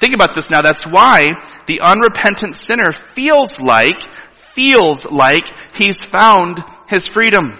think 0.00 0.14
about 0.14 0.34
this 0.34 0.50
now, 0.50 0.62
that's 0.62 0.84
why 0.90 1.30
the 1.66 1.82
unrepentant 1.82 2.56
sinner 2.56 2.90
feels 3.14 3.52
like, 3.60 3.98
feels 4.54 5.04
like 5.04 5.46
he's 5.74 6.02
found 6.02 6.64
his 6.88 7.08
freedom, 7.08 7.58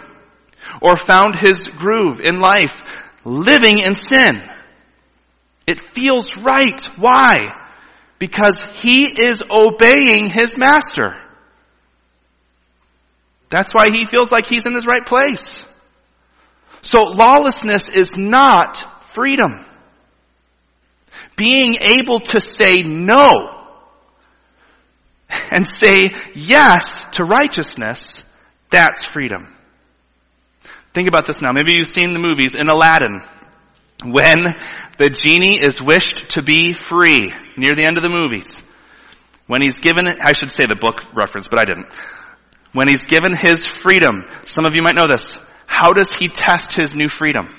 or 0.81 0.97
found 1.07 1.37
his 1.37 1.59
groove 1.77 2.21
in 2.21 2.41
life, 2.41 2.77
living 3.25 3.79
in 3.79 3.95
sin. 3.95 4.43
It 5.67 5.83
feels 5.95 6.27
right. 6.43 6.81
Why? 6.97 7.53
Because 8.19 8.65
he 8.81 9.05
is 9.05 9.43
obeying 9.51 10.31
his 10.31 10.57
master. 10.57 11.15
That's 13.51 13.73
why 13.73 13.89
he 13.93 14.05
feels 14.07 14.31
like 14.31 14.47
he's 14.47 14.67
in 14.67 14.75
his 14.75 14.87
right 14.87 15.05
place. 15.05 15.65
So 16.83 17.03
lawlessness 17.03 17.89
is 17.89 18.15
not 18.17 19.13
freedom. 19.13 19.65
Being 21.37 21.77
able 21.81 22.21
to 22.21 22.41
say 22.41 22.77
no 22.85 23.67
and 25.51 25.67
say 25.67 26.11
yes 26.35 26.85
to 27.13 27.25
righteousness, 27.25 28.23
that's 28.71 29.05
freedom. 29.13 29.55
Think 30.95 31.09
about 31.09 31.27
this 31.27 31.41
now. 31.41 31.53
Maybe 31.53 31.73
you've 31.75 31.89
seen 31.89 32.13
the 32.13 32.19
movies 32.19 32.53
in 32.55 32.69
Aladdin. 32.69 33.21
When 34.05 34.45
the 34.99 35.11
genie 35.11 35.61
is 35.61 35.81
wished 35.81 36.31
to 36.31 36.43
be 36.43 36.75
free 36.75 37.33
near 37.57 37.75
the 37.75 37.85
end 37.85 37.97
of 37.97 38.03
the 38.03 38.09
movies. 38.09 38.59
When 39.47 39.63
he's 39.63 39.79
given, 39.79 40.07
I 40.07 40.33
should 40.33 40.51
say 40.51 40.67
the 40.67 40.77
book 40.77 41.03
reference, 41.15 41.49
but 41.49 41.59
I 41.59 41.65
didn't. 41.65 41.87
When 42.73 42.89
he's 42.89 43.07
given 43.07 43.35
his 43.41 43.67
freedom, 43.83 44.25
some 44.43 44.67
of 44.67 44.75
you 44.75 44.83
might 44.83 44.97
know 44.97 45.09
this, 45.09 45.39
how 45.67 45.93
does 45.93 46.13
he 46.13 46.29
test 46.29 46.73
his 46.73 46.95
new 46.95 47.09
freedom? 47.09 47.55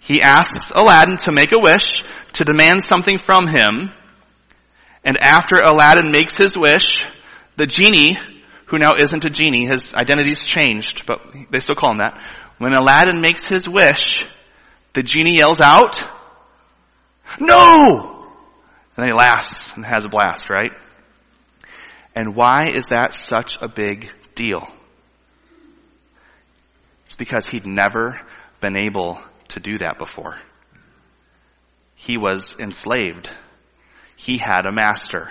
He 0.00 0.22
asks 0.22 0.72
Aladdin 0.74 1.18
to 1.18 1.32
make 1.32 1.52
a 1.52 1.60
wish, 1.60 2.02
to 2.34 2.44
demand 2.44 2.82
something 2.82 3.18
from 3.18 3.46
him, 3.46 3.90
and 5.04 5.18
after 5.18 5.56
Aladdin 5.56 6.10
makes 6.10 6.36
his 6.36 6.56
wish, 6.56 6.96
the 7.56 7.66
genie, 7.66 8.16
who 8.74 8.78
now 8.78 8.94
isn't 9.00 9.24
a 9.24 9.30
genie, 9.30 9.66
his 9.66 9.94
identity's 9.94 10.44
changed, 10.44 11.04
but 11.06 11.20
they 11.50 11.60
still 11.60 11.76
call 11.76 11.92
him 11.92 11.98
that. 11.98 12.20
When 12.58 12.74
Aladdin 12.74 13.20
makes 13.20 13.44
his 13.46 13.68
wish, 13.68 14.24
the 14.94 15.02
genie 15.04 15.36
yells 15.36 15.60
out, 15.60 16.00
No! 17.38 18.26
And 18.96 19.02
then 19.02 19.06
he 19.06 19.12
laughs 19.12 19.76
and 19.76 19.84
has 19.84 20.04
a 20.04 20.08
blast, 20.08 20.50
right? 20.50 20.72
And 22.16 22.34
why 22.34 22.66
is 22.66 22.86
that 22.90 23.14
such 23.14 23.56
a 23.60 23.68
big 23.68 24.10
deal? 24.34 24.66
It's 27.06 27.14
because 27.14 27.46
he'd 27.46 27.66
never 27.66 28.20
been 28.60 28.76
able 28.76 29.20
to 29.48 29.60
do 29.60 29.78
that 29.78 29.98
before. 29.98 30.36
He 31.94 32.16
was 32.16 32.56
enslaved. 32.58 33.28
He 34.16 34.38
had 34.38 34.66
a 34.66 34.72
master 34.72 35.30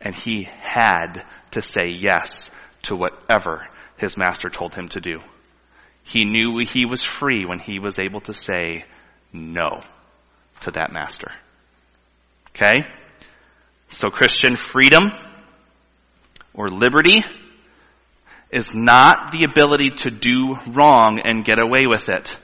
and 0.00 0.14
he 0.14 0.48
had 0.62 1.24
to 1.52 1.62
say 1.62 1.88
yes 1.88 2.47
to 2.82 2.96
whatever 2.96 3.66
his 3.96 4.16
master 4.16 4.48
told 4.48 4.74
him 4.74 4.88
to 4.88 5.00
do. 5.00 5.20
He 6.04 6.24
knew 6.24 6.58
he 6.58 6.86
was 6.86 7.04
free 7.04 7.44
when 7.44 7.58
he 7.58 7.78
was 7.78 7.98
able 7.98 8.20
to 8.22 8.32
say 8.32 8.84
no 9.32 9.82
to 10.60 10.70
that 10.72 10.92
master. 10.92 11.30
Okay? 12.50 12.84
So 13.90 14.10
Christian 14.10 14.56
freedom 14.56 15.12
or 16.54 16.68
liberty 16.68 17.22
is 18.50 18.68
not 18.72 19.32
the 19.32 19.44
ability 19.44 19.90
to 19.90 20.10
do 20.10 20.56
wrong 20.68 21.20
and 21.20 21.44
get 21.44 21.58
away 21.58 21.86
with 21.86 22.08
it. 22.08 22.36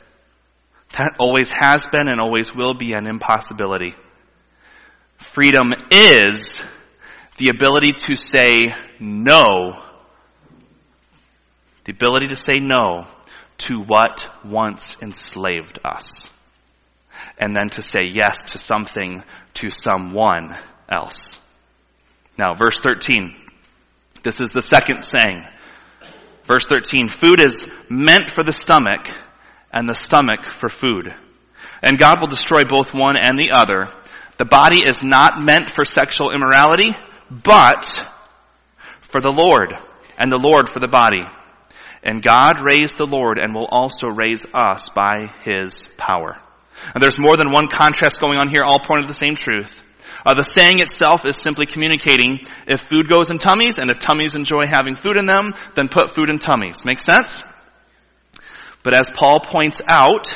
That 0.96 1.16
always 1.18 1.50
has 1.50 1.84
been 1.90 2.08
and 2.08 2.20
always 2.20 2.54
will 2.54 2.74
be 2.74 2.92
an 2.92 3.06
impossibility. 3.06 3.94
Freedom 5.18 5.72
is 5.90 6.48
the 7.38 7.48
ability 7.48 7.92
to 7.96 8.16
say 8.16 8.60
no, 9.00 9.83
the 11.84 11.92
ability 11.92 12.28
to 12.28 12.36
say 12.36 12.58
no 12.58 13.06
to 13.58 13.80
what 13.80 14.26
once 14.44 14.94
enslaved 15.00 15.78
us. 15.84 16.28
And 17.38 17.56
then 17.56 17.68
to 17.70 17.82
say 17.82 18.04
yes 18.06 18.38
to 18.48 18.58
something, 18.58 19.22
to 19.54 19.70
someone 19.70 20.56
else. 20.88 21.38
Now, 22.36 22.54
verse 22.54 22.80
13. 22.80 23.36
This 24.22 24.40
is 24.40 24.50
the 24.54 24.62
second 24.62 25.02
saying. 25.02 25.42
Verse 26.46 26.66
13. 26.66 27.08
Food 27.08 27.40
is 27.40 27.66
meant 27.88 28.32
for 28.34 28.42
the 28.42 28.52
stomach, 28.52 29.06
and 29.72 29.88
the 29.88 29.94
stomach 29.94 30.40
for 30.60 30.68
food. 30.68 31.14
And 31.82 31.98
God 31.98 32.20
will 32.20 32.28
destroy 32.28 32.62
both 32.64 32.94
one 32.94 33.16
and 33.16 33.38
the 33.38 33.50
other. 33.50 33.92
The 34.38 34.44
body 34.44 34.84
is 34.84 35.02
not 35.02 35.42
meant 35.42 35.70
for 35.70 35.84
sexual 35.84 36.32
immorality, 36.32 36.92
but 37.30 37.86
for 39.00 39.20
the 39.20 39.32
Lord, 39.32 39.74
and 40.18 40.30
the 40.30 40.40
Lord 40.40 40.70
for 40.70 40.80
the 40.80 40.88
body. 40.88 41.22
And 42.04 42.22
God 42.22 42.56
raised 42.62 42.98
the 42.98 43.06
Lord 43.06 43.38
and 43.38 43.54
will 43.54 43.66
also 43.66 44.06
raise 44.06 44.46
us 44.54 44.88
by 44.94 45.32
His 45.42 45.86
power. 45.96 46.36
And 46.94 47.02
there's 47.02 47.18
more 47.18 47.36
than 47.36 47.50
one 47.50 47.68
contrast 47.68 48.20
going 48.20 48.38
on 48.38 48.48
here, 48.48 48.60
all 48.62 48.78
pointing 48.78 49.06
to 49.06 49.12
the 49.12 49.18
same 49.18 49.36
truth. 49.36 49.80
Uh, 50.26 50.34
the 50.34 50.42
saying 50.42 50.80
itself 50.80 51.24
is 51.24 51.36
simply 51.36 51.66
communicating 51.66 52.40
if 52.66 52.80
food 52.88 53.08
goes 53.08 53.30
in 53.30 53.38
tummies 53.38 53.78
and 53.78 53.90
if 53.90 53.98
tummies 53.98 54.34
enjoy 54.34 54.66
having 54.66 54.94
food 54.94 55.16
in 55.16 55.26
them, 55.26 55.52
then 55.76 55.88
put 55.88 56.14
food 56.14 56.30
in 56.30 56.38
tummies. 56.38 56.84
Make 56.84 57.00
sense? 57.00 57.42
But 58.82 58.94
as 58.94 59.06
Paul 59.14 59.40
points 59.40 59.80
out, 59.86 60.34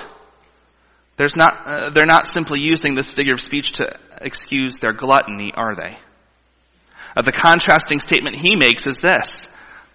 there's 1.16 1.37
not, 1.37 1.66
uh, 1.66 1.90
they're 1.90 2.06
not 2.06 2.28
simply 2.28 2.60
using 2.60 2.94
this 2.94 3.12
figure 3.12 3.34
of 3.34 3.40
speech 3.40 3.72
to 3.72 3.98
excuse 4.20 4.76
their 4.76 4.92
gluttony, 4.92 5.52
are 5.54 5.75
they? 5.75 5.98
Uh, 7.16 7.22
the 7.22 7.32
contrasting 7.32 8.00
statement 8.00 8.37
he 8.37 8.56
makes 8.56 8.87
is 8.87 8.98
this. 8.98 9.46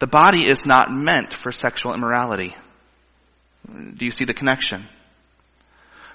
The 0.03 0.07
body 0.07 0.45
is 0.45 0.65
not 0.65 0.91
meant 0.91 1.33
for 1.33 1.53
sexual 1.53 1.93
immorality. 1.93 2.53
Do 3.65 4.03
you 4.03 4.11
see 4.11 4.25
the 4.25 4.33
connection? 4.33 4.85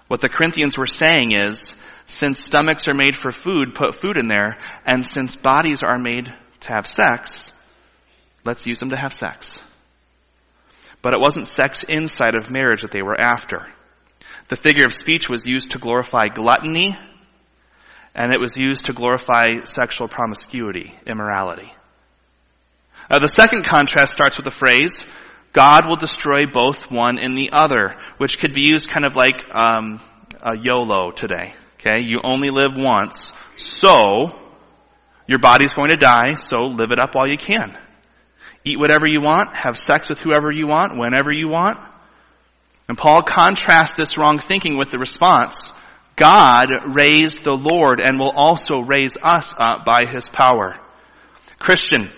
What 0.09 0.21
the 0.21 0.28
Corinthians 0.28 0.76
were 0.76 0.85
saying 0.85 1.33
is, 1.33 1.59
since 2.04 2.45
stomachs 2.45 2.87
are 2.87 2.95
made 2.95 3.16
for 3.16 3.33
food, 3.33 3.73
put 3.75 3.99
food 3.99 4.21
in 4.21 4.28
there, 4.28 4.59
and 4.85 5.07
since 5.07 5.37
bodies 5.37 5.80
are 5.83 5.99
made 5.99 6.26
to 6.61 6.68
have 6.68 6.87
sex, 6.87 7.50
let's 8.45 8.66
use 8.66 8.78
them 8.78 8.90
to 8.90 8.99
have 8.99 9.14
sex. 9.14 9.59
But 11.00 11.14
it 11.14 11.23
wasn't 11.23 11.47
sex 11.47 11.83
inside 11.88 12.35
of 12.35 12.50
marriage 12.50 12.83
that 12.83 12.90
they 12.90 13.02
were 13.02 13.18
after. 13.18 13.68
The 14.49 14.57
figure 14.57 14.85
of 14.85 14.92
speech 14.92 15.30
was 15.30 15.47
used 15.47 15.71
to 15.71 15.78
glorify 15.78 16.28
gluttony, 16.28 16.95
and 18.14 18.35
it 18.35 18.38
was 18.38 18.54
used 18.54 18.85
to 18.85 18.92
glorify 18.92 19.49
sexual 19.64 20.09
promiscuity, 20.09 20.92
immorality. 21.07 21.73
Uh, 23.11 23.19
the 23.19 23.29
second 23.29 23.65
contrast 23.65 24.12
starts 24.12 24.37
with 24.37 24.45
the 24.45 24.50
phrase, 24.50 25.03
God 25.53 25.83
will 25.88 25.97
destroy 25.97 26.47
both 26.47 26.90
one 26.90 27.18
and 27.18 27.37
the 27.37 27.51
other, 27.53 27.97
which 28.18 28.38
could 28.38 28.53
be 28.53 28.62
used 28.62 28.90
kind 28.90 29.07
of 29.07 29.16
like 29.16 29.42
um, 29.53 30.01
a 30.42 30.57
YOLO 30.57 31.11
today. 31.11 31.55
Okay, 31.75 32.03
you 32.03 32.18
only 32.23 32.51
live 32.51 32.73
once, 32.75 33.33
so 33.57 34.38
your 35.27 35.38
body's 35.38 35.73
going 35.73 35.90
to 35.90 35.97
die, 35.97 36.35
so 36.35 36.66
live 36.66 36.90
it 36.90 37.01
up 37.01 37.14
while 37.14 37.29
you 37.29 37.38
can. 37.38 37.79
Eat 38.64 38.79
whatever 38.79 39.07
you 39.07 39.21
want, 39.21 39.55
have 39.55 39.79
sex 39.79 40.09
with 40.09 40.18
whoever 40.18 40.51
you 40.51 40.66
want, 40.66 40.99
whenever 40.99 41.33
you 41.33 41.49
want. 41.49 41.79
And 42.88 42.99
Paul 42.99 43.23
contrasts 43.23 43.97
this 43.97 44.18
wrong 44.18 44.38
thinking 44.38 44.77
with 44.77 44.90
the 44.90 44.99
response, 44.99 45.73
God 46.16 46.66
raised 46.94 47.44
the 47.44 47.57
Lord 47.57 48.01
and 48.01 48.18
will 48.18 48.33
also 48.35 48.81
raise 48.81 49.16
us 49.23 49.55
up 49.57 49.85
by 49.85 50.05
his 50.12 50.29
power. 50.29 50.79
Christian, 51.59 52.11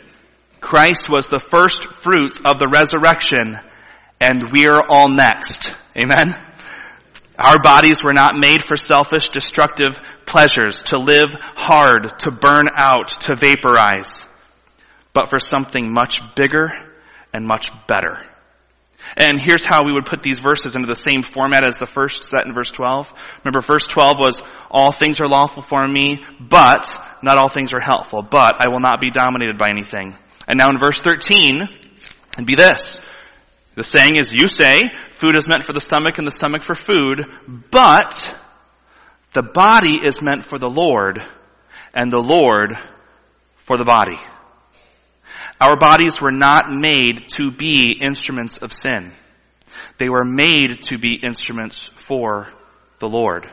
Christ 0.61 1.09
was 1.11 1.27
the 1.27 1.41
first 1.41 1.91
fruits 1.91 2.41
of 2.45 2.59
the 2.59 2.69
resurrection 2.69 3.59
and 4.21 4.53
we're 4.53 4.81
all 4.89 5.09
next. 5.09 5.75
Amen? 5.97 6.35
Our 7.39 7.59
bodies 7.63 8.05
were 8.05 8.13
not 8.13 8.37
made 8.39 8.65
for 8.69 8.77
selfish, 8.77 9.31
destructive 9.31 9.97
pleasures, 10.27 10.83
to 10.85 10.99
live 10.99 11.33
hard, 11.33 12.19
to 12.21 12.31
burn 12.31 12.69
out, 12.75 13.09
to 13.23 13.35
vaporize, 13.35 14.27
but 15.15 15.31
for 15.31 15.41
something 15.41 15.93
much 15.93 16.21
bigger 16.37 16.69
and 17.33 17.47
much 17.47 17.69
better. 17.89 18.19
And 19.17 19.41
here's 19.41 19.65
how 19.65 19.85
we 19.85 19.93
would 19.93 20.05
put 20.05 20.23
these 20.23 20.39
verses 20.39 20.77
into 20.77 20.87
the 20.87 20.95
same 20.95 21.23
format 21.23 21.67
as 21.67 21.77
the 21.77 21.87
first 21.87 22.25
set 22.25 22.47
in 22.47 22.53
verse 22.53 22.69
12. 22.69 23.09
Remember, 23.43 23.67
verse 23.67 23.87
12 23.87 24.19
was, 24.19 24.43
all 24.71 24.93
things 24.93 25.21
are 25.23 25.27
lawful 25.27 25.63
for 25.63 25.89
me, 25.89 26.19
but 26.39 26.87
not 27.23 27.39
all 27.39 27.49
things 27.49 27.73
are 27.73 27.81
helpful, 27.81 28.23
but 28.23 28.57
I 28.61 28.69
will 28.69 28.81
not 28.81 29.01
be 29.01 29.11
dominated 29.11 29.57
by 29.57 29.71
anything. 29.71 30.15
And 30.51 30.59
now 30.59 30.69
in 30.69 30.81
verse 30.81 31.01
13, 31.01 31.63
it'd 32.33 32.45
be 32.45 32.57
this. 32.57 32.99
The 33.77 33.85
saying 33.85 34.17
is, 34.17 34.33
you 34.33 34.49
say, 34.49 34.81
food 35.13 35.37
is 35.37 35.47
meant 35.47 35.63
for 35.63 35.73
the 35.73 35.81
stomach 35.81 36.19
and 36.19 36.27
the 36.27 36.33
stomach 36.33 36.65
for 36.65 36.75
food, 36.75 37.25
but 37.71 38.29
the 39.33 39.45
body 39.45 40.05
is 40.05 40.21
meant 40.21 40.43
for 40.43 40.59
the 40.59 40.69
Lord 40.69 41.23
and 41.95 42.13
the 42.13 42.19
Lord 42.19 42.73
for 43.59 43.77
the 43.77 43.85
body. 43.85 44.19
Our 45.61 45.77
bodies 45.77 46.21
were 46.21 46.33
not 46.33 46.65
made 46.69 47.29
to 47.37 47.53
be 47.53 47.93
instruments 47.93 48.57
of 48.57 48.73
sin. 48.73 49.13
They 49.99 50.09
were 50.09 50.25
made 50.25 50.83
to 50.89 50.99
be 50.99 51.15
instruments 51.15 51.89
for 51.95 52.49
the 52.99 53.09
Lord. 53.09 53.49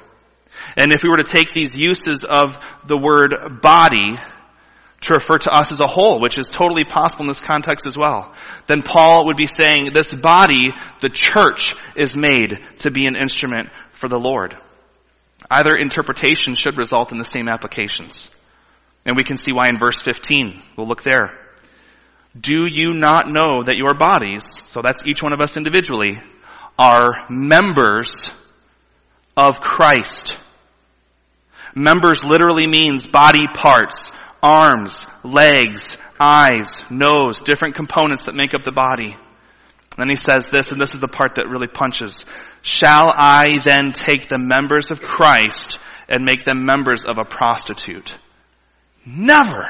And 0.75 0.91
if 0.91 1.01
we 1.03 1.10
were 1.10 1.17
to 1.17 1.23
take 1.23 1.53
these 1.53 1.75
uses 1.75 2.25
of 2.27 2.57
the 2.88 2.97
word 2.97 3.62
body 3.62 4.17
to 5.01 5.13
refer 5.13 5.38
to 5.38 5.53
us 5.53 5.71
as 5.71 5.79
a 5.79 5.88
whole, 5.88 6.19
which 6.19 6.39
is 6.39 6.49
totally 6.49 6.83
possible 6.83 7.23
in 7.23 7.27
this 7.27 7.41
context 7.41 7.86
as 7.86 7.95
well, 7.95 8.33
then 8.65 8.81
Paul 8.81 9.27
would 9.27 9.38
be 9.38 9.45
saying 9.45 9.91
this 9.93 10.13
body, 10.13 10.71
the 11.01 11.10
church, 11.10 11.73
is 11.95 12.17
made 12.17 12.57
to 12.79 12.91
be 12.91 13.05
an 13.05 13.15
instrument 13.15 13.69
for 13.93 14.07
the 14.07 14.19
Lord. 14.19 14.57
Either 15.49 15.75
interpretation 15.75 16.55
should 16.55 16.77
result 16.77 17.12
in 17.12 17.19
the 17.19 17.23
same 17.23 17.47
applications. 17.47 18.29
And 19.05 19.15
we 19.15 19.23
can 19.23 19.38
see 19.38 19.53
why 19.53 19.67
in 19.67 19.79
verse 19.79 20.01
15. 20.01 20.62
We'll 20.75 20.88
look 20.88 21.03
there. 21.03 21.38
Do 22.39 22.65
you 22.69 22.91
not 22.91 23.29
know 23.29 23.63
that 23.63 23.77
your 23.77 23.95
bodies, 23.95 24.43
so 24.67 24.81
that's 24.81 25.03
each 25.05 25.21
one 25.21 25.33
of 25.33 25.41
us 25.41 25.57
individually, 25.57 26.21
are 26.77 27.25
members 27.29 28.25
of 29.36 29.60
Christ? 29.62 30.36
Members 31.73 32.23
literally 32.23 32.67
means 32.67 33.05
body 33.05 33.43
parts 33.55 34.10
arms, 34.41 35.06
legs, 35.23 35.97
eyes, 36.19 36.82
nose, 36.89 37.39
different 37.39 37.76
components 37.76 38.23
that 38.26 38.36
make 38.36 38.54
up 38.54 38.63
the 38.63 38.71
body. 38.71 39.15
Then 39.97 40.10
he 40.10 40.15
says 40.15 40.45
this, 40.52 40.71
and 40.71 40.80
this 40.80 40.93
is 40.93 41.02
the 41.02 41.08
part 41.08 41.36
that 41.36 41.50
really 41.50 41.67
punches. 41.67 42.23
Shall 42.62 43.10
I 43.10 43.56
then 43.65 43.93
take 43.93 44.30
the 44.30 44.38
members 44.38 44.91
of 44.91 45.02
Christ 45.02 45.80
and 46.08 46.23
make 46.23 46.45
them 46.45 46.65
members 46.65 47.04
of 47.04 47.17
a 47.17 47.26
prostitute? 47.26 48.15
Never. 49.06 49.67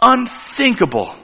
Unthinkable. 0.00 1.14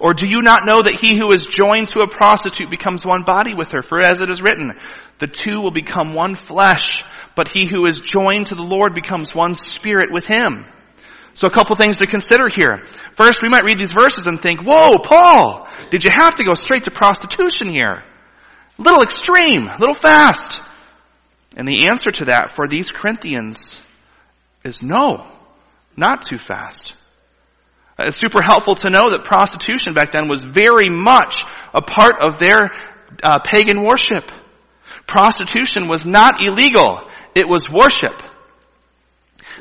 Or 0.00 0.14
do 0.14 0.26
you 0.26 0.42
not 0.42 0.64
know 0.64 0.82
that 0.82 0.98
he 1.00 1.16
who 1.16 1.30
is 1.32 1.46
joined 1.46 1.88
to 1.88 2.00
a 2.00 2.08
prostitute 2.08 2.70
becomes 2.70 3.04
one 3.04 3.24
body 3.24 3.54
with 3.54 3.70
her? 3.72 3.82
For 3.82 4.00
as 4.00 4.20
it 4.20 4.30
is 4.30 4.42
written, 4.42 4.72
the 5.18 5.26
two 5.26 5.60
will 5.60 5.70
become 5.70 6.14
one 6.14 6.34
flesh, 6.34 7.02
but 7.34 7.48
he 7.48 7.66
who 7.66 7.86
is 7.86 8.00
joined 8.00 8.46
to 8.46 8.54
the 8.54 8.62
Lord 8.62 8.94
becomes 8.94 9.34
one 9.34 9.54
spirit 9.54 10.10
with 10.12 10.26
him. 10.26 10.64
So 11.38 11.46
a 11.46 11.50
couple 11.50 11.76
things 11.76 11.98
to 11.98 12.06
consider 12.08 12.48
here. 12.58 12.82
First, 13.12 13.42
we 13.44 13.48
might 13.48 13.62
read 13.62 13.78
these 13.78 13.92
verses 13.92 14.26
and 14.26 14.42
think, 14.42 14.58
whoa, 14.60 14.98
Paul, 14.98 15.68
did 15.88 16.02
you 16.02 16.10
have 16.10 16.34
to 16.34 16.44
go 16.44 16.52
straight 16.54 16.82
to 16.82 16.90
prostitution 16.90 17.68
here? 17.68 18.02
A 18.76 18.82
little 18.82 19.04
extreme, 19.04 19.68
a 19.68 19.76
little 19.78 19.94
fast. 19.94 20.58
And 21.56 21.68
the 21.68 21.86
answer 21.86 22.10
to 22.10 22.24
that 22.24 22.56
for 22.56 22.66
these 22.66 22.90
Corinthians 22.90 23.80
is 24.64 24.82
no, 24.82 25.30
not 25.96 26.26
too 26.28 26.38
fast. 26.38 26.94
It's 28.00 28.20
super 28.20 28.42
helpful 28.42 28.74
to 28.74 28.90
know 28.90 29.08
that 29.10 29.22
prostitution 29.22 29.94
back 29.94 30.10
then 30.10 30.26
was 30.26 30.44
very 30.44 30.88
much 30.88 31.44
a 31.72 31.80
part 31.80 32.20
of 32.20 32.40
their 32.40 32.72
uh, 33.22 33.38
pagan 33.44 33.84
worship. 33.84 34.32
Prostitution 35.06 35.86
was 35.86 36.04
not 36.04 36.44
illegal. 36.44 37.08
It 37.36 37.48
was 37.48 37.62
worship. 37.72 38.27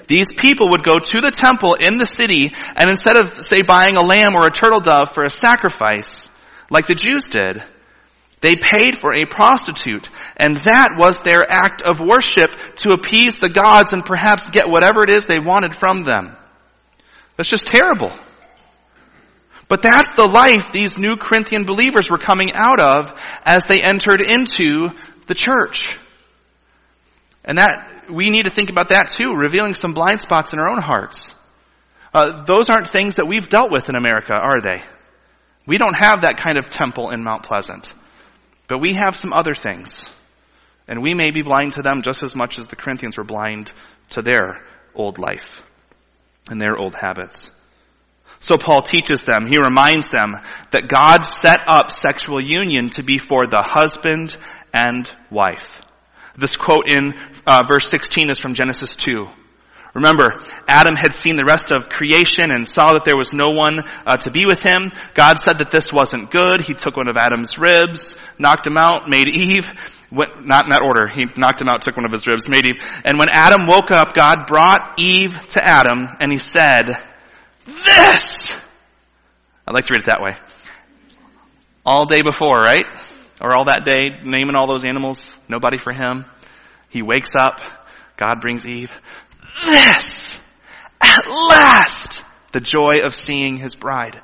These 0.07 0.27
people 0.37 0.69
would 0.71 0.83
go 0.83 0.93
to 0.93 1.21
the 1.21 1.31
temple 1.31 1.75
in 1.75 1.97
the 1.97 2.07
city 2.07 2.51
and 2.75 2.89
instead 2.89 3.17
of, 3.17 3.45
say, 3.45 3.61
buying 3.61 3.97
a 3.97 4.03
lamb 4.03 4.35
or 4.35 4.45
a 4.45 4.51
turtle 4.51 4.79
dove 4.79 5.13
for 5.13 5.23
a 5.23 5.29
sacrifice, 5.29 6.29
like 6.69 6.87
the 6.87 6.95
Jews 6.95 7.25
did, 7.25 7.63
they 8.39 8.55
paid 8.55 9.01
for 9.01 9.13
a 9.13 9.25
prostitute, 9.25 10.09
and 10.37 10.57
that 10.57 10.95
was 10.97 11.21
their 11.21 11.41
act 11.49 11.81
of 11.81 11.99
worship 11.99 12.51
to 12.77 12.93
appease 12.93 13.35
the 13.35 13.49
gods 13.49 13.93
and 13.93 14.05
perhaps 14.05 14.49
get 14.49 14.69
whatever 14.69 15.03
it 15.03 15.09
is 15.09 15.25
they 15.27 15.39
wanted 15.39 15.73
from 15.73 16.03
them. 16.03 16.37
That's 17.35 17.49
just 17.49 17.65
terrible. 17.65 18.11
But 19.67 19.81
that's 19.81 20.15
the 20.15 20.27
life 20.27 20.71
these 20.71 20.97
new 20.97 21.15
Corinthian 21.19 21.65
believers 21.65 22.07
were 22.09 22.19
coming 22.19 22.53
out 22.53 22.79
of 22.79 23.19
as 23.43 23.65
they 23.65 23.81
entered 23.81 24.21
into 24.21 24.89
the 25.27 25.35
church. 25.35 25.83
And 27.47 27.57
that, 27.57 28.11
we 28.11 28.29
need 28.29 28.43
to 28.43 28.51
think 28.51 28.69
about 28.69 28.89
that 28.89 29.07
too, 29.07 29.33
revealing 29.33 29.73
some 29.73 29.93
blind 29.93 30.19
spots 30.19 30.51
in 30.51 30.59
our 30.59 30.69
own 30.69 30.81
hearts. 30.81 31.31
Uh, 32.13 32.43
those 32.43 32.67
aren't 32.69 32.89
things 32.89 33.15
that 33.15 33.25
we've 33.25 33.47
dealt 33.47 33.71
with 33.71 33.87
in 33.89 33.95
America, 33.95 34.33
are 34.33 34.61
they? 34.61 34.83
We 35.65 35.77
don't 35.77 35.93
have 35.93 36.21
that 36.21 36.37
kind 36.37 36.59
of 36.59 36.69
temple 36.69 37.09
in 37.09 37.23
Mount 37.23 37.43
Pleasant. 37.43 37.91
But 38.67 38.79
we 38.79 38.93
have 38.93 39.15
some 39.15 39.31
other 39.31 39.53
things. 39.53 40.05
And 40.89 41.01
we 41.01 41.13
may 41.13 41.31
be 41.31 41.41
blind 41.41 41.73
to 41.73 41.81
them 41.81 42.01
just 42.01 42.21
as 42.21 42.35
much 42.35 42.59
as 42.59 42.67
the 42.67 42.75
Corinthians 42.75 43.17
were 43.17 43.23
blind 43.23 43.71
to 44.11 44.21
their 44.21 44.65
old 44.93 45.17
life 45.17 45.47
and 46.49 46.61
their 46.61 46.77
old 46.77 46.95
habits. 46.95 47.49
So 48.39 48.57
Paul 48.57 48.81
teaches 48.83 49.21
them, 49.21 49.47
he 49.47 49.57
reminds 49.57 50.07
them 50.09 50.35
that 50.71 50.87
God 50.87 51.25
set 51.25 51.61
up 51.67 51.91
sexual 51.91 52.41
union 52.41 52.89
to 52.91 53.03
be 53.03 53.17
for 53.17 53.47
the 53.47 53.63
husband 53.63 54.37
and 54.73 55.11
wife. 55.31 55.65
This 56.37 56.55
quote 56.55 56.87
in 56.87 57.13
uh, 57.45 57.63
verse 57.67 57.89
16 57.89 58.29
is 58.29 58.37
from 58.37 58.53
Genesis 58.53 58.95
2. 58.95 59.25
Remember, 59.95 60.39
Adam 60.67 60.95
had 60.95 61.11
seen 61.11 61.37
the 61.37 61.45
rest 61.47 61.71
of 61.71 61.89
creation 61.89 62.51
and 62.51 62.67
saw 62.67 62.93
that 62.93 63.03
there 63.03 63.17
was 63.17 63.33
no 63.33 63.49
one 63.49 63.79
uh, 64.05 64.15
to 64.17 64.29
be 64.29 64.45
with 64.45 64.59
him. 64.59 64.91
God 65.15 65.37
said 65.41 65.57
that 65.57 65.71
this 65.71 65.87
wasn't 65.91 66.29
good. 66.29 66.61
He 66.61 66.75
took 66.75 66.95
one 66.95 67.09
of 67.09 67.17
Adam's 67.17 67.57
ribs, 67.57 68.13
knocked 68.37 68.67
him 68.67 68.77
out, 68.77 69.09
made 69.09 69.27
Eve. 69.27 69.65
Went, 70.11 70.45
not 70.45 70.65
in 70.65 70.69
that 70.69 70.83
order. 70.83 71.07
He 71.07 71.25
knocked 71.35 71.61
him 71.61 71.67
out, 71.67 71.81
took 71.81 71.97
one 71.97 72.05
of 72.05 72.13
his 72.13 72.27
ribs, 72.27 72.47
made 72.47 72.67
Eve. 72.67 72.79
And 73.05 73.17
when 73.17 73.29
Adam 73.31 73.65
woke 73.67 73.89
up, 73.89 74.13
God 74.13 74.45
brought 74.45 74.99
Eve 74.99 75.33
to 75.49 75.65
Adam 75.65 76.07
and 76.19 76.31
he 76.31 76.37
said, 76.37 76.85
this! 77.65 78.53
I'd 79.65 79.73
like 79.73 79.85
to 79.85 79.93
read 79.97 80.03
it 80.03 80.05
that 80.05 80.21
way. 80.21 80.37
All 81.83 82.05
day 82.05 82.21
before, 82.21 82.61
right? 82.61 82.85
Or 83.41 83.57
all 83.57 83.65
that 83.65 83.83
day, 83.83 84.11
naming 84.23 84.55
all 84.55 84.67
those 84.67 84.85
animals, 84.85 85.33
nobody 85.49 85.77
for 85.77 85.93
him. 85.93 86.25
He 86.89 87.01
wakes 87.01 87.31
up, 87.37 87.59
God 88.15 88.41
brings 88.41 88.65
Eve. 88.65 88.91
This! 89.65 90.39
At 91.01 91.29
last! 91.29 92.21
The 92.53 92.61
joy 92.61 93.01
of 93.03 93.13
seeing 93.13 93.57
his 93.57 93.75
bride. 93.75 94.21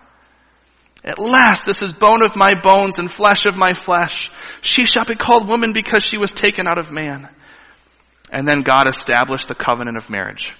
At 1.04 1.20
last, 1.20 1.66
this 1.66 1.82
is 1.82 1.92
bone 1.92 2.24
of 2.24 2.36
my 2.36 2.54
bones 2.62 2.98
and 2.98 3.12
flesh 3.12 3.46
of 3.46 3.58
my 3.58 3.74
flesh. 3.74 4.30
She 4.62 4.86
shall 4.86 5.06
be 5.06 5.16
called 5.16 5.50
woman 5.50 5.74
because 5.74 6.04
she 6.04 6.18
was 6.18 6.32
taken 6.32 6.66
out 6.66 6.78
of 6.78 6.92
man. 6.92 7.30
And 8.32 8.48
then 8.48 8.62
God 8.62 8.88
established 8.88 9.50
the 9.50 9.56
covenant 9.56 9.98
of 9.98 10.10
marriage. 10.10 10.54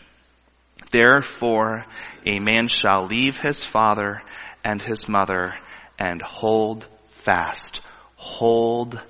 Therefore, 0.92 1.86
a 2.26 2.40
man 2.40 2.68
shall 2.68 3.06
leave 3.08 3.36
his 3.42 3.64
father 3.64 4.22
and 4.64 4.82
his 4.82 5.08
mother 5.08 5.54
and 5.98 6.22
hold 6.22 6.88
fast. 7.24 7.82
Hold 8.16 9.02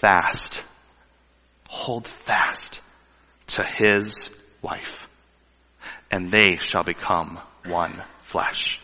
fast. 0.00 0.64
Hold 1.74 2.06
fast 2.24 2.80
to 3.48 3.64
his 3.64 4.30
wife. 4.62 4.96
And 6.08 6.30
they 6.30 6.56
shall 6.62 6.84
become 6.84 7.40
one 7.66 8.00
flesh. 8.22 8.78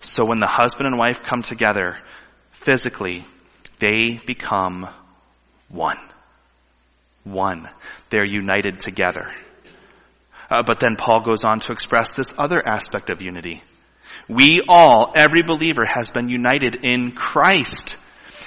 So 0.00 0.24
when 0.26 0.40
the 0.40 0.48
husband 0.48 0.88
and 0.88 0.98
wife 0.98 1.20
come 1.22 1.42
together 1.42 1.96
physically, 2.50 3.24
they 3.78 4.20
become 4.26 4.88
one. 5.68 6.00
One. 7.22 7.70
They're 8.10 8.26
united 8.26 8.80
together. 8.80 9.32
Uh, 10.50 10.64
but 10.64 10.80
then 10.80 10.96
Paul 10.98 11.20
goes 11.24 11.44
on 11.44 11.60
to 11.60 11.72
express 11.72 12.10
this 12.16 12.34
other 12.36 12.60
aspect 12.66 13.10
of 13.10 13.22
unity. 13.22 13.62
We 14.28 14.60
all, 14.68 15.12
every 15.14 15.44
believer 15.44 15.84
has 15.86 16.10
been 16.10 16.28
united 16.28 16.84
in 16.84 17.12
Christ. 17.12 17.96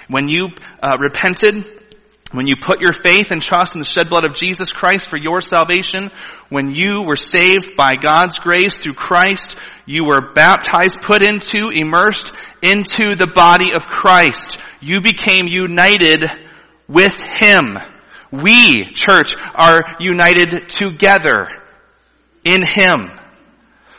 When 0.10 0.28
you 0.28 0.50
uh, 0.84 0.98
repented, 1.00 1.87
when 2.32 2.48
you 2.48 2.56
put 2.62 2.82
your 2.82 2.94
faith 2.94 3.28
and 3.30 3.42
trust 3.42 3.74
in 3.74 3.80
the 3.80 3.90
shed 3.90 4.10
blood 4.10 4.26
of 4.26 4.36
Jesus 4.36 4.72
Christ 4.72 5.10
for 5.10 5.18
your 5.18 5.42
salvation, 5.42 6.10
when 6.50 6.74
you 6.74 7.02
were 7.02 7.16
saved 7.16 7.76
by 7.78 7.96
God's 7.96 8.38
grace 8.40 8.78
through 8.78 8.96
Christ, 8.96 9.56
you 9.86 10.04
were 10.04 10.34
baptized, 10.34 11.02
put 11.02 11.26
into, 11.26 11.70
immersed 11.70 12.32
into 12.62 13.16
the 13.16 13.32
body 13.34 13.74
of 13.74 13.84
Christ. 13.84 14.58
You 14.82 15.00
became 15.00 15.48
united 15.48 16.26
with 16.88 17.16
Him. 17.16 17.78
We, 18.32 18.86
church, 18.94 19.34
are 19.56 19.96
united 20.00 20.68
together 20.68 21.48
in 22.44 22.62
Him. 22.62 23.10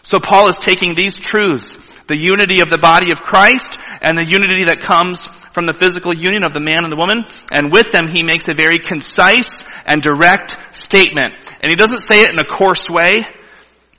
So 0.02 0.20
Paul 0.20 0.48
is 0.48 0.56
taking 0.58 0.94
these 0.94 1.16
truths, 1.18 1.76
the 2.08 2.16
unity 2.16 2.60
of 2.60 2.68
the 2.68 2.78
body 2.78 3.10
of 3.10 3.20
Christ 3.20 3.78
and 4.02 4.18
the 4.18 4.26
unity 4.28 4.64
that 4.64 4.80
comes 4.80 5.28
from 5.52 5.66
the 5.66 5.74
physical 5.74 6.14
union 6.14 6.44
of 6.44 6.52
the 6.52 6.60
man 6.60 6.84
and 6.84 6.92
the 6.92 6.96
woman, 6.96 7.24
and 7.50 7.72
with 7.72 7.90
them 7.92 8.08
he 8.08 8.22
makes 8.22 8.48
a 8.48 8.54
very 8.54 8.78
concise 8.78 9.62
and 9.86 10.02
direct 10.02 10.56
statement. 10.72 11.34
And 11.60 11.70
he 11.70 11.76
doesn't 11.76 12.08
say 12.08 12.22
it 12.22 12.30
in 12.30 12.38
a 12.38 12.44
coarse 12.44 12.88
way, 12.88 13.16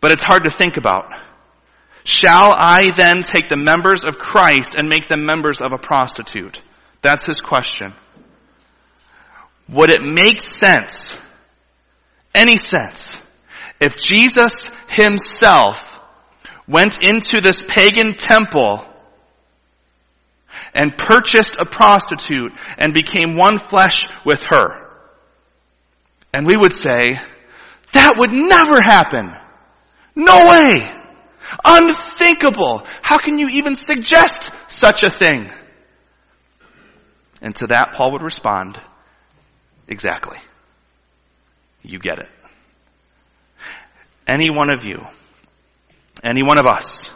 but 0.02 0.12
it's 0.12 0.22
hard 0.22 0.46
to 0.46 0.52
think 0.52 0.78
about. 0.78 1.06
Shall 2.04 2.52
I 2.52 2.92
then 2.96 3.22
take 3.24 3.50
the 3.50 3.58
members 3.58 4.04
of 4.04 4.18
Christ 4.18 4.76
and 4.76 4.88
make 4.88 5.08
them 5.08 5.26
members 5.26 5.60
of 5.62 5.72
a 5.74 5.78
prostitute? 5.78 6.60
That's 7.02 7.26
his 7.26 7.40
question. 7.40 7.94
Would 9.70 9.92
it 9.92 10.02
make 10.02 10.42
sense, 10.42 11.14
any 12.34 12.58
sense, 12.58 13.16
if 13.80 13.98
Jesus 13.98 14.52
himself 14.88 15.80
went 16.68 17.04
into 17.04 17.42
this 17.42 17.58
pagan 17.68 18.16
temple 18.16 18.89
and 20.74 20.98
purchased 20.98 21.56
a 21.60 21.66
prostitute 21.66 22.52
and 22.78 22.94
became 22.94 23.36
one 23.36 23.58
flesh 23.58 24.08
with 24.26 24.44
her. 24.50 24.88
And 26.34 26.46
we 26.46 26.56
would 26.58 26.74
say, 26.74 27.16
that 27.94 28.16
would 28.18 28.34
never 28.34 28.82
happen. 28.82 29.36
No 30.16 30.46
way. 30.48 30.96
Unthinkable. 31.64 32.86
How 33.02 33.18
can 33.18 33.38
you 33.38 33.50
even 33.50 33.76
suggest 33.76 34.52
such 34.68 35.04
a 35.04 35.10
thing? 35.10 35.50
And 37.42 37.56
to 37.56 37.68
that, 37.68 37.94
Paul 37.96 38.12
would 38.14 38.22
respond, 38.22 38.80
exactly. 39.88 40.38
You 41.82 42.00
get 42.00 42.20
it. 42.20 42.30
Any 44.28 44.50
one 44.52 44.72
of 44.72 44.84
you, 44.84 45.02
any 46.22 46.44
one 46.44 46.60
of 46.60 46.66
us, 46.66 47.10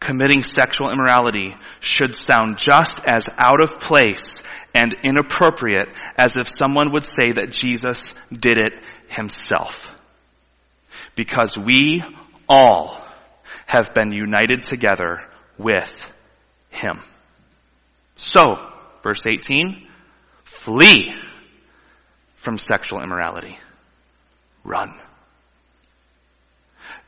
committing 0.00 0.42
sexual 0.42 0.90
immorality 0.90 1.54
should 1.80 2.14
sound 2.14 2.58
just 2.58 3.00
as 3.06 3.24
out 3.36 3.62
of 3.62 3.78
place 3.78 4.42
and 4.74 4.94
inappropriate 5.02 5.88
as 6.16 6.36
if 6.36 6.48
someone 6.48 6.92
would 6.92 7.04
say 7.04 7.32
that 7.32 7.50
Jesus 7.50 8.12
did 8.32 8.58
it 8.58 8.80
himself. 9.08 9.74
Because 11.14 11.56
we 11.56 12.02
all 12.48 13.02
have 13.66 13.92
been 13.94 14.12
united 14.12 14.62
together 14.62 15.20
with 15.58 15.90
him. 16.70 17.00
So, 18.16 18.56
verse 19.02 19.26
18, 19.26 19.86
flee 20.44 21.12
from 22.36 22.58
sexual 22.58 23.02
immorality. 23.02 23.58
Run. 24.64 24.94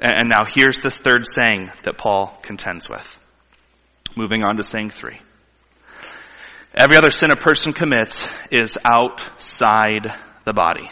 And 0.01 0.29
now 0.29 0.45
here's 0.55 0.81
the 0.81 0.91
third 0.91 1.25
saying 1.27 1.71
that 1.85 1.99
Paul 1.99 2.39
contends 2.43 2.89
with. 2.89 3.07
Moving 4.17 4.43
on 4.43 4.57
to 4.57 4.63
saying 4.63 4.91
three. 4.91 5.21
Every 6.75 6.97
other 6.97 7.11
sin 7.11 7.31
a 7.31 7.37
person 7.37 7.73
commits 7.73 8.25
is 8.51 8.77
outside 8.85 10.07
the 10.45 10.53
body. 10.53 10.91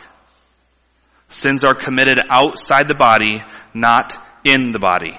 Sins 1.28 1.62
are 1.62 1.74
committed 1.74 2.18
outside 2.30 2.88
the 2.88 2.96
body, 2.98 3.42
not 3.74 4.14
in 4.44 4.72
the 4.72 4.78
body 4.78 5.18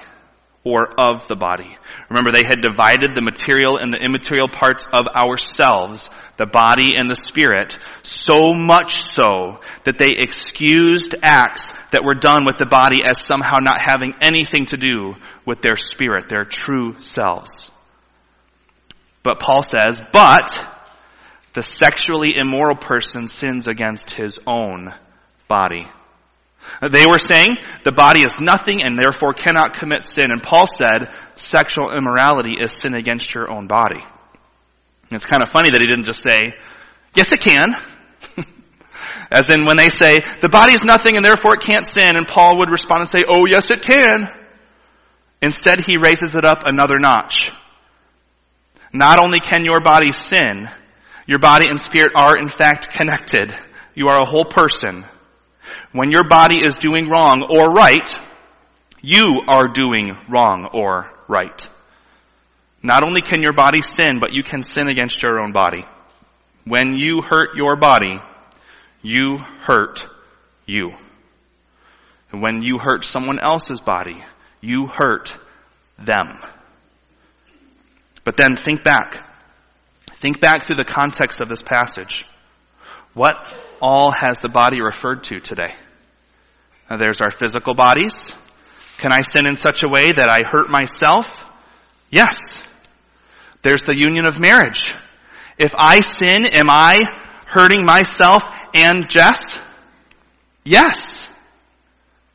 or 0.64 0.88
of 1.00 1.26
the 1.28 1.36
body. 1.36 1.76
Remember, 2.10 2.30
they 2.30 2.44
had 2.44 2.60
divided 2.60 3.14
the 3.14 3.22
material 3.22 3.78
and 3.78 3.92
the 3.92 3.98
immaterial 3.98 4.48
parts 4.48 4.84
of 4.92 5.06
ourselves, 5.08 6.10
the 6.36 6.46
body 6.46 6.96
and 6.96 7.10
the 7.10 7.16
spirit, 7.16 7.76
so 8.02 8.52
much 8.52 9.00
so 9.14 9.58
that 9.84 9.96
they 9.98 10.12
excused 10.12 11.14
acts 11.22 11.72
that 11.92 12.04
were 12.04 12.14
done 12.14 12.44
with 12.44 12.58
the 12.58 12.66
body 12.66 13.02
as 13.02 13.24
somehow 13.24 13.56
not 13.60 13.80
having 13.80 14.12
anything 14.20 14.66
to 14.66 14.76
do 14.76 15.14
with 15.46 15.62
their 15.62 15.76
spirit, 15.76 16.28
their 16.28 16.44
true 16.44 17.00
selves. 17.00 17.70
But 19.22 19.40
Paul 19.40 19.62
says, 19.62 20.00
but 20.12 20.58
the 21.52 21.62
sexually 21.62 22.36
immoral 22.36 22.76
person 22.76 23.28
sins 23.28 23.66
against 23.66 24.12
his 24.12 24.38
own 24.46 24.94
body. 25.48 25.86
They 26.82 27.04
were 27.10 27.18
saying 27.18 27.56
the 27.84 27.92
body 27.92 28.20
is 28.20 28.32
nothing 28.38 28.82
and 28.82 28.98
therefore 28.98 29.34
cannot 29.34 29.74
commit 29.74 30.04
sin. 30.04 30.26
And 30.28 30.42
Paul 30.42 30.66
said 30.66 31.08
sexual 31.34 31.90
immorality 31.90 32.54
is 32.54 32.72
sin 32.72 32.94
against 32.94 33.34
your 33.34 33.50
own 33.50 33.66
body. 33.66 34.00
And 34.00 35.16
it's 35.16 35.26
kind 35.26 35.42
of 35.42 35.48
funny 35.48 35.70
that 35.70 35.80
he 35.80 35.86
didn't 35.86 36.04
just 36.04 36.22
say, 36.22 36.52
yes 37.14 37.32
it 37.32 37.40
can. 37.40 37.74
As 39.30 39.46
in 39.48 39.64
when 39.64 39.76
they 39.76 39.88
say, 39.88 40.20
the 40.40 40.48
body 40.48 40.72
is 40.72 40.82
nothing 40.84 41.16
and 41.16 41.24
therefore 41.24 41.54
it 41.54 41.62
can't 41.62 41.84
sin, 41.90 42.16
and 42.16 42.28
Paul 42.28 42.58
would 42.58 42.70
respond 42.70 43.00
and 43.00 43.08
say, 43.08 43.22
oh 43.28 43.46
yes 43.46 43.70
it 43.70 43.82
can. 43.82 44.28
Instead 45.42 45.80
he 45.86 45.96
raises 45.96 46.34
it 46.34 46.44
up 46.44 46.62
another 46.64 46.98
notch. 46.98 47.36
Not 48.92 49.22
only 49.22 49.40
can 49.40 49.64
your 49.64 49.80
body 49.80 50.12
sin, 50.12 50.68
your 51.26 51.38
body 51.38 51.68
and 51.68 51.80
spirit 51.80 52.12
are 52.14 52.36
in 52.36 52.50
fact 52.50 52.88
connected. 52.96 53.56
You 53.94 54.08
are 54.08 54.20
a 54.20 54.24
whole 54.24 54.44
person. 54.44 55.04
When 55.92 56.10
your 56.10 56.28
body 56.28 56.64
is 56.64 56.74
doing 56.76 57.08
wrong 57.08 57.46
or 57.48 57.72
right, 57.72 58.10
you 59.00 59.42
are 59.48 59.68
doing 59.68 60.16
wrong 60.28 60.68
or 60.72 61.10
right. 61.28 61.66
Not 62.82 63.02
only 63.02 63.20
can 63.22 63.42
your 63.42 63.52
body 63.52 63.82
sin, 63.82 64.18
but 64.20 64.32
you 64.32 64.42
can 64.42 64.62
sin 64.62 64.88
against 64.88 65.22
your 65.22 65.40
own 65.40 65.52
body. 65.52 65.84
When 66.64 66.94
you 66.94 67.22
hurt 67.22 67.56
your 67.56 67.76
body, 67.76 68.20
you 69.02 69.38
hurt 69.38 70.02
you. 70.66 70.92
And 72.32 72.42
when 72.42 72.62
you 72.62 72.78
hurt 72.78 73.04
someone 73.04 73.38
else's 73.38 73.80
body, 73.80 74.22
you 74.60 74.86
hurt 74.86 75.32
them. 75.98 76.38
But 78.24 78.36
then 78.36 78.56
think 78.56 78.84
back. 78.84 79.26
Think 80.16 80.40
back 80.40 80.64
through 80.64 80.76
the 80.76 80.84
context 80.84 81.40
of 81.40 81.48
this 81.48 81.62
passage. 81.62 82.26
What 83.14 83.36
all 83.80 84.12
has 84.14 84.38
the 84.40 84.48
body 84.48 84.80
referred 84.80 85.24
to 85.24 85.40
today? 85.40 85.74
Now, 86.88 86.96
there's 86.96 87.20
our 87.20 87.30
physical 87.30 87.74
bodies. 87.74 88.32
Can 88.98 89.12
I 89.12 89.22
sin 89.22 89.46
in 89.46 89.56
such 89.56 89.82
a 89.82 89.88
way 89.88 90.12
that 90.12 90.28
I 90.28 90.42
hurt 90.46 90.68
myself? 90.68 91.26
Yes. 92.10 92.62
There's 93.62 93.82
the 93.82 93.96
union 93.96 94.26
of 94.26 94.38
marriage. 94.38 94.94
If 95.58 95.72
I 95.74 96.00
sin, 96.00 96.46
am 96.46 96.68
I 96.68 96.98
hurting 97.46 97.84
myself 97.84 98.42
and 98.74 99.08
Jess? 99.08 99.58
Yes. 100.64 101.28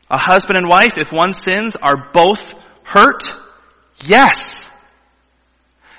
A 0.10 0.18
husband 0.18 0.58
and 0.58 0.68
wife, 0.68 0.94
if 0.98 1.12
one 1.12 1.34
sins, 1.34 1.76
are 1.82 2.12
both 2.14 2.40
hurt? 2.84 3.24
Yes. 4.04 4.65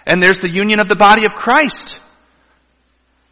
And 0.07 0.23
there's 0.23 0.39
the 0.39 0.49
union 0.49 0.79
of 0.81 0.89
the 0.89 0.97
body 0.97 1.27
of 1.27 1.35
Christ. 1.35 1.99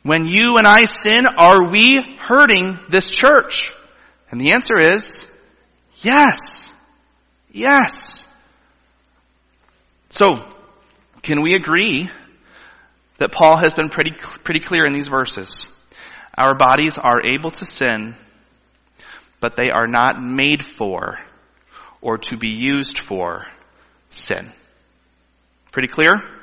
When 0.02 0.26
you 0.26 0.56
and 0.56 0.66
I 0.66 0.84
sin, 0.84 1.26
are 1.26 1.70
we 1.70 1.98
hurting 2.20 2.78
this 2.90 3.08
church? 3.08 3.70
And 4.30 4.40
the 4.40 4.52
answer 4.52 4.78
is 4.78 5.24
yes. 5.96 6.70
Yes. 7.50 8.26
So, 10.10 10.26
can 11.22 11.42
we 11.42 11.54
agree 11.54 12.10
that 13.18 13.32
Paul 13.32 13.56
has 13.56 13.72
been 13.72 13.88
pretty, 13.88 14.12
pretty 14.42 14.60
clear 14.60 14.84
in 14.84 14.92
these 14.92 15.06
verses? 15.06 15.64
Our 16.36 16.56
bodies 16.56 16.98
are 16.98 17.24
able 17.24 17.52
to 17.52 17.64
sin, 17.64 18.16
but 19.40 19.56
they 19.56 19.70
are 19.70 19.86
not 19.86 20.20
made 20.20 20.64
for 20.64 21.18
or 22.00 22.18
to 22.18 22.36
be 22.36 22.48
used 22.48 23.04
for 23.04 23.46
sin. 24.10 24.52
Pretty 25.72 25.88
clear? 25.88 26.33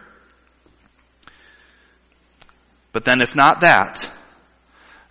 But 2.93 3.05
then 3.05 3.21
if 3.21 3.35
not 3.35 3.61
that, 3.61 4.01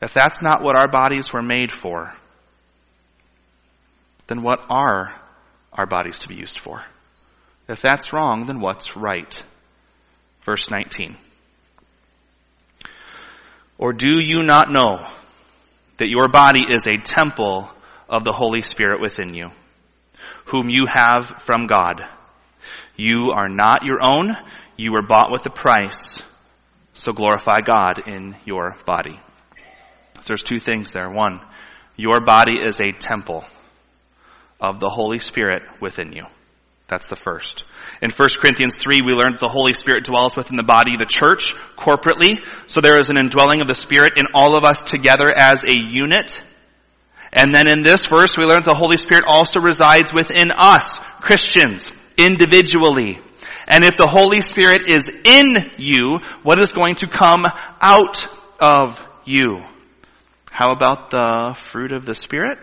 if 0.02 0.12
that's 0.12 0.42
not 0.42 0.62
what 0.62 0.76
our 0.76 0.88
bodies 0.88 1.26
were 1.32 1.42
made 1.42 1.74
for, 1.74 2.14
then 4.26 4.42
what 4.42 4.64
are 4.68 5.14
our 5.72 5.86
bodies 5.86 6.20
to 6.20 6.28
be 6.28 6.36
used 6.36 6.60
for? 6.62 6.82
If 7.68 7.80
that's 7.82 8.12
wrong, 8.12 8.46
then 8.46 8.60
what's 8.60 8.96
right? 8.96 9.42
Verse 10.42 10.70
19. 10.70 11.16
Or 13.78 13.92
do 13.92 14.20
you 14.20 14.42
not 14.42 14.70
know 14.70 15.06
that 15.98 16.08
your 16.08 16.28
body 16.28 16.62
is 16.68 16.86
a 16.86 16.98
temple 16.98 17.70
of 18.08 18.24
the 18.24 18.32
Holy 18.32 18.62
Spirit 18.62 19.00
within 19.00 19.34
you, 19.34 19.48
whom 20.46 20.68
you 20.68 20.86
have 20.92 21.32
from 21.44 21.66
God? 21.66 22.02
You 22.96 23.30
are 23.34 23.48
not 23.48 23.84
your 23.84 23.98
own. 24.02 24.36
You 24.76 24.92
were 24.92 25.06
bought 25.06 25.30
with 25.30 25.46
a 25.46 25.50
price. 25.50 26.20
So 27.00 27.14
glorify 27.14 27.62
God 27.62 28.06
in 28.06 28.36
your 28.44 28.76
body. 28.84 29.18
So 30.16 30.26
there's 30.28 30.42
two 30.42 30.60
things 30.60 30.92
there. 30.92 31.08
One, 31.08 31.40
your 31.96 32.20
body 32.20 32.58
is 32.62 32.78
a 32.78 32.92
temple 32.92 33.42
of 34.60 34.80
the 34.80 34.90
Holy 34.90 35.18
Spirit 35.18 35.62
within 35.80 36.12
you. 36.12 36.26
That's 36.88 37.06
the 37.06 37.16
first. 37.16 37.64
In 38.02 38.10
1 38.10 38.28
Corinthians 38.42 38.76
3, 38.76 39.00
we 39.00 39.12
learned 39.12 39.38
the 39.40 39.48
Holy 39.48 39.72
Spirit 39.72 40.04
dwells 40.04 40.36
within 40.36 40.58
the 40.58 40.62
body 40.62 40.98
the 40.98 41.06
church 41.08 41.54
corporately. 41.74 42.38
So 42.66 42.82
there 42.82 43.00
is 43.00 43.08
an 43.08 43.16
indwelling 43.16 43.62
of 43.62 43.68
the 43.68 43.74
Spirit 43.74 44.18
in 44.18 44.26
all 44.34 44.54
of 44.54 44.64
us 44.64 44.84
together 44.84 45.32
as 45.34 45.62
a 45.62 45.72
unit. 45.72 46.44
And 47.32 47.54
then 47.54 47.66
in 47.66 47.82
this 47.82 48.04
verse, 48.04 48.32
we 48.36 48.44
learned 48.44 48.66
the 48.66 48.74
Holy 48.74 48.98
Spirit 48.98 49.24
also 49.26 49.58
resides 49.60 50.12
within 50.12 50.50
us, 50.50 51.00
Christians, 51.22 51.90
individually. 52.18 53.22
And 53.66 53.84
if 53.84 53.96
the 53.96 54.06
Holy 54.06 54.40
Spirit 54.40 54.82
is 54.92 55.06
in 55.24 55.72
you, 55.78 56.18
what 56.42 56.58
is 56.58 56.70
going 56.70 56.96
to 56.96 57.06
come 57.06 57.44
out 57.80 58.28
of 58.60 58.98
you? 59.24 59.60
How 60.50 60.72
about 60.72 61.10
the 61.10 61.56
fruit 61.70 61.92
of 61.92 62.04
the 62.04 62.14
Spirit? 62.14 62.58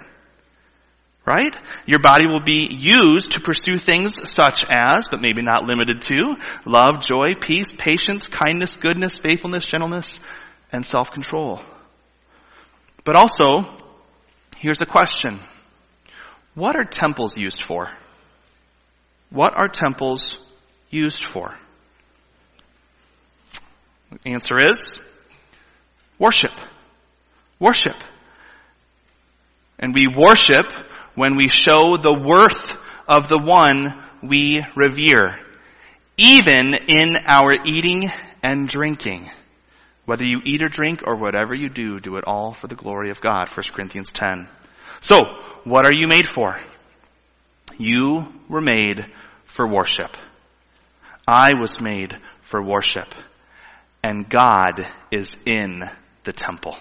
Right? 1.26 1.56
Your 1.86 2.00
body 2.00 2.26
will 2.26 2.44
be 2.44 2.70
used 2.72 3.32
to 3.32 3.42
pursue 3.42 3.80
things 3.80 4.30
such 4.30 4.64
as, 4.72 5.08
but 5.10 5.20
maybe 5.20 5.42
not 5.42 5.64
limited 5.64 6.02
to, 6.04 6.36
love, 6.66 7.02
joy, 7.02 7.28
peace, 7.42 7.72
patience, 7.78 8.28
kindness, 8.28 8.74
goodness, 8.74 9.18
faithfulness, 9.18 9.66
gentleness, 9.66 10.20
and 10.72 10.86
self-control. 10.86 11.62
But 13.04 13.16
also, 13.16 13.64
here's 14.58 14.82
a 14.82 14.86
question. 14.86 15.40
What 16.56 16.76
are 16.76 16.86
temples 16.86 17.38
used 17.38 17.62
for? 17.68 17.90
What 19.30 19.58
are 19.58 19.68
temples 19.68 20.38
used 20.90 21.24
for? 21.24 21.56
The 24.24 24.32
answer 24.32 24.58
is 24.58 25.00
worship. 26.18 26.52
Worship. 27.60 27.96
And 29.80 29.94
we 29.94 30.08
worship 30.08 30.66
when 31.16 31.36
we 31.36 31.50
show 31.50 31.98
the 31.98 32.14
worth 32.14 32.78
of 33.08 33.28
the 33.28 33.40
one 33.40 34.04
we 34.24 34.64
revere, 34.76 35.40
even 36.18 36.74
in 36.88 37.18
our 37.26 37.54
eating 37.66 38.10
and 38.42 38.68
drinking. 38.68 39.30
Whether 40.06 40.26
you 40.26 40.40
eat 40.46 40.64
or 40.64 40.70
drink 40.70 41.02
or 41.06 41.18
whatever 41.18 41.54
you 41.54 41.70
do, 41.70 42.00
do 42.00 42.16
it 42.16 42.24
all 42.26 42.54
for 42.54 42.68
the 42.68 42.76
glory 42.76 43.10
of 43.10 43.20
God. 43.20 43.50
1 43.50 43.66
Corinthians 43.74 44.12
10. 44.14 44.48
So, 45.02 45.18
what 45.64 45.86
are 45.86 45.94
you 45.94 46.08
made 46.08 46.28
for? 46.34 46.60
You 47.78 48.28
were 48.50 48.62
made 48.62 49.06
for 49.46 49.68
worship. 49.68 50.16
I 51.28 51.52
was 51.60 51.82
made 51.82 52.14
for 52.42 52.64
worship. 52.64 53.14
And 54.04 54.30
God 54.30 54.88
is 55.12 55.36
in 55.46 55.84
the 56.24 56.34
temple. 56.34 56.78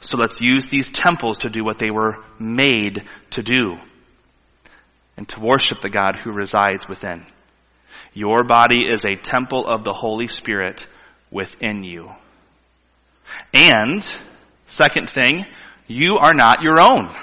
So 0.00 0.16
let's 0.16 0.40
use 0.40 0.66
these 0.66 0.90
temples 0.90 1.38
to 1.38 1.48
do 1.48 1.64
what 1.64 1.78
they 1.78 1.90
were 1.90 2.24
made 2.38 3.04
to 3.30 3.42
do. 3.42 3.76
And 5.16 5.28
to 5.30 5.40
worship 5.40 5.80
the 5.80 5.90
God 5.90 6.18
who 6.22 6.30
resides 6.30 6.88
within. 6.88 7.26
Your 8.14 8.44
body 8.44 8.88
is 8.88 9.04
a 9.04 9.16
temple 9.16 9.66
of 9.66 9.84
the 9.84 9.92
Holy 9.92 10.28
Spirit 10.28 10.86
within 11.30 11.82
you. 11.82 12.10
And, 13.52 14.10
second 14.66 15.10
thing, 15.10 15.44
you 15.86 16.16
are 16.16 16.34
not 16.34 16.62
your 16.62 16.80
own. 16.80 17.14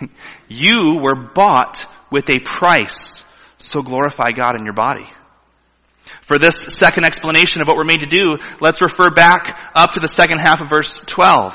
you 0.48 0.98
were 1.02 1.30
bought 1.34 1.84
with 2.10 2.28
a 2.30 2.40
price. 2.40 3.24
So 3.62 3.80
glorify 3.80 4.32
God 4.32 4.58
in 4.58 4.64
your 4.64 4.74
body. 4.74 5.08
For 6.26 6.38
this 6.38 6.56
second 6.68 7.04
explanation 7.04 7.62
of 7.62 7.68
what 7.68 7.76
we're 7.76 7.84
made 7.84 8.00
to 8.00 8.06
do, 8.06 8.36
let's 8.60 8.82
refer 8.82 9.10
back 9.10 9.70
up 9.74 9.92
to 9.92 10.00
the 10.00 10.08
second 10.08 10.38
half 10.38 10.60
of 10.60 10.68
verse 10.68 10.98
12. 11.06 11.52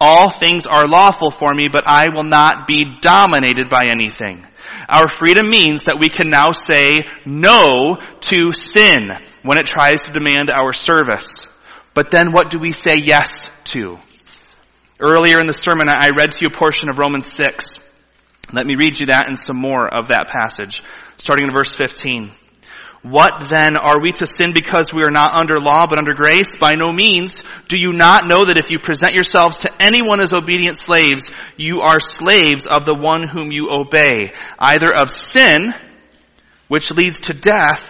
All 0.00 0.30
things 0.30 0.64
are 0.64 0.86
lawful 0.86 1.32
for 1.32 1.52
me, 1.52 1.68
but 1.68 1.82
I 1.86 2.08
will 2.08 2.24
not 2.24 2.68
be 2.68 2.84
dominated 3.00 3.68
by 3.68 3.86
anything. 3.86 4.46
Our 4.88 5.08
freedom 5.18 5.50
means 5.50 5.86
that 5.86 5.98
we 6.00 6.08
can 6.08 6.30
now 6.30 6.52
say 6.52 7.00
no 7.26 7.98
to 8.20 8.52
sin 8.52 9.10
when 9.42 9.58
it 9.58 9.66
tries 9.66 10.02
to 10.02 10.12
demand 10.12 10.50
our 10.50 10.72
service. 10.72 11.46
But 11.92 12.12
then 12.12 12.30
what 12.30 12.50
do 12.50 12.60
we 12.60 12.72
say 12.72 12.96
yes 12.96 13.48
to? 13.64 13.98
Earlier 15.00 15.40
in 15.40 15.48
the 15.48 15.52
sermon, 15.52 15.88
I 15.88 16.10
read 16.16 16.30
to 16.30 16.38
you 16.40 16.48
a 16.54 16.56
portion 16.56 16.90
of 16.90 16.98
Romans 16.98 17.34
6. 17.44 17.66
Let 18.52 18.66
me 18.66 18.76
read 18.76 19.00
you 19.00 19.06
that 19.06 19.26
and 19.26 19.36
some 19.36 19.56
more 19.56 19.92
of 19.92 20.08
that 20.08 20.28
passage 20.28 20.74
starting 21.20 21.46
in 21.46 21.52
verse 21.52 21.74
15. 21.76 22.32
What 23.02 23.48
then? 23.48 23.76
Are 23.76 24.00
we 24.00 24.12
to 24.12 24.26
sin 24.26 24.52
because 24.54 24.90
we 24.92 25.02
are 25.02 25.10
not 25.10 25.34
under 25.34 25.58
law 25.58 25.86
but 25.86 25.98
under 25.98 26.14
grace? 26.14 26.56
By 26.60 26.74
no 26.74 26.92
means. 26.92 27.34
Do 27.68 27.78
you 27.78 27.92
not 27.92 28.26
know 28.26 28.44
that 28.44 28.58
if 28.58 28.70
you 28.70 28.78
present 28.78 29.14
yourselves 29.14 29.58
to 29.58 29.82
anyone 29.82 30.20
as 30.20 30.34
obedient 30.34 30.76
slaves, 30.76 31.26
you 31.56 31.80
are 31.80 32.00
slaves 32.00 32.66
of 32.66 32.84
the 32.84 32.94
one 32.94 33.26
whom 33.26 33.52
you 33.52 33.70
obey, 33.70 34.32
either 34.58 34.94
of 34.94 35.08
sin, 35.08 35.72
which 36.68 36.90
leads 36.90 37.20
to 37.20 37.32
death, 37.32 37.82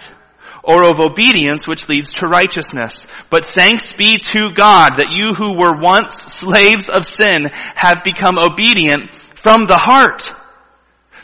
or 0.63 0.89
of 0.89 0.99
obedience, 0.99 1.67
which 1.67 1.89
leads 1.89 2.11
to 2.11 2.27
righteousness. 2.27 3.05
But 3.29 3.47
thanks 3.53 3.91
be 3.93 4.17
to 4.17 4.53
God 4.53 4.95
that 4.95 5.11
you 5.11 5.33
who 5.33 5.57
were 5.57 5.81
once 5.81 6.15
slaves 6.39 6.87
of 6.87 7.05
sin 7.05 7.49
have 7.75 8.03
become 8.05 8.37
obedient 8.37 9.11
from 9.13 9.65
the 9.65 9.77
heart 9.77 10.29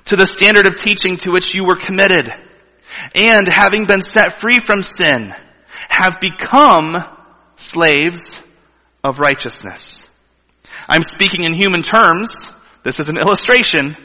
to 0.08 0.15
the 0.15 0.26
standard 0.26 0.67
of 0.67 0.76
teaching 0.76 1.17
to 1.17 1.32
which 1.32 1.54
you 1.54 1.63
were 1.65 1.78
committed. 1.78 2.30
And 3.13 3.48
having 3.48 3.86
been 3.86 4.02
set 4.02 4.39
free 4.39 4.60
from 4.60 4.82
sin, 4.82 5.34
have 5.89 6.20
become 6.20 6.96
slaves 7.56 8.41
of 9.04 9.20
righteousness. 9.20 10.02
I'm 10.88 11.04
speaking 11.04 11.43
in 11.43 11.54
human 11.54 11.82
terms. 11.82 12.36
This 12.84 13.00
is 13.00 13.10
an 13.10 13.17
illustration 13.17 13.96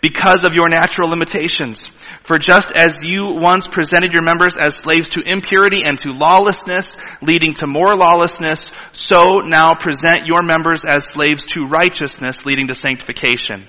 because 0.00 0.44
of 0.44 0.54
your 0.54 0.68
natural 0.68 1.10
limitations. 1.10 1.90
For 2.24 2.38
just 2.38 2.70
as 2.72 2.98
you 3.02 3.34
once 3.34 3.66
presented 3.66 4.12
your 4.12 4.22
members 4.22 4.54
as 4.56 4.76
slaves 4.76 5.10
to 5.10 5.20
impurity 5.20 5.84
and 5.84 5.98
to 6.00 6.12
lawlessness, 6.12 6.96
leading 7.20 7.54
to 7.54 7.66
more 7.66 7.94
lawlessness, 7.96 8.70
so 8.92 9.40
now 9.44 9.74
present 9.74 10.26
your 10.26 10.42
members 10.42 10.84
as 10.84 11.04
slaves 11.12 11.42
to 11.44 11.66
righteousness, 11.66 12.44
leading 12.44 12.68
to 12.68 12.74
sanctification. 12.74 13.66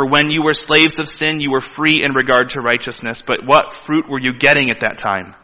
For 0.00 0.06
when 0.06 0.30
you 0.30 0.40
were 0.42 0.54
slaves 0.54 0.98
of 0.98 1.10
sin, 1.10 1.40
you 1.40 1.50
were 1.50 1.60
free 1.60 2.02
in 2.02 2.14
regard 2.14 2.48
to 2.50 2.62
righteousness. 2.62 3.20
But 3.20 3.44
what 3.44 3.74
fruit 3.84 4.08
were 4.08 4.18
you 4.18 4.32
getting 4.32 4.70
at 4.70 4.80
that 4.80 4.96
time? 4.96 5.34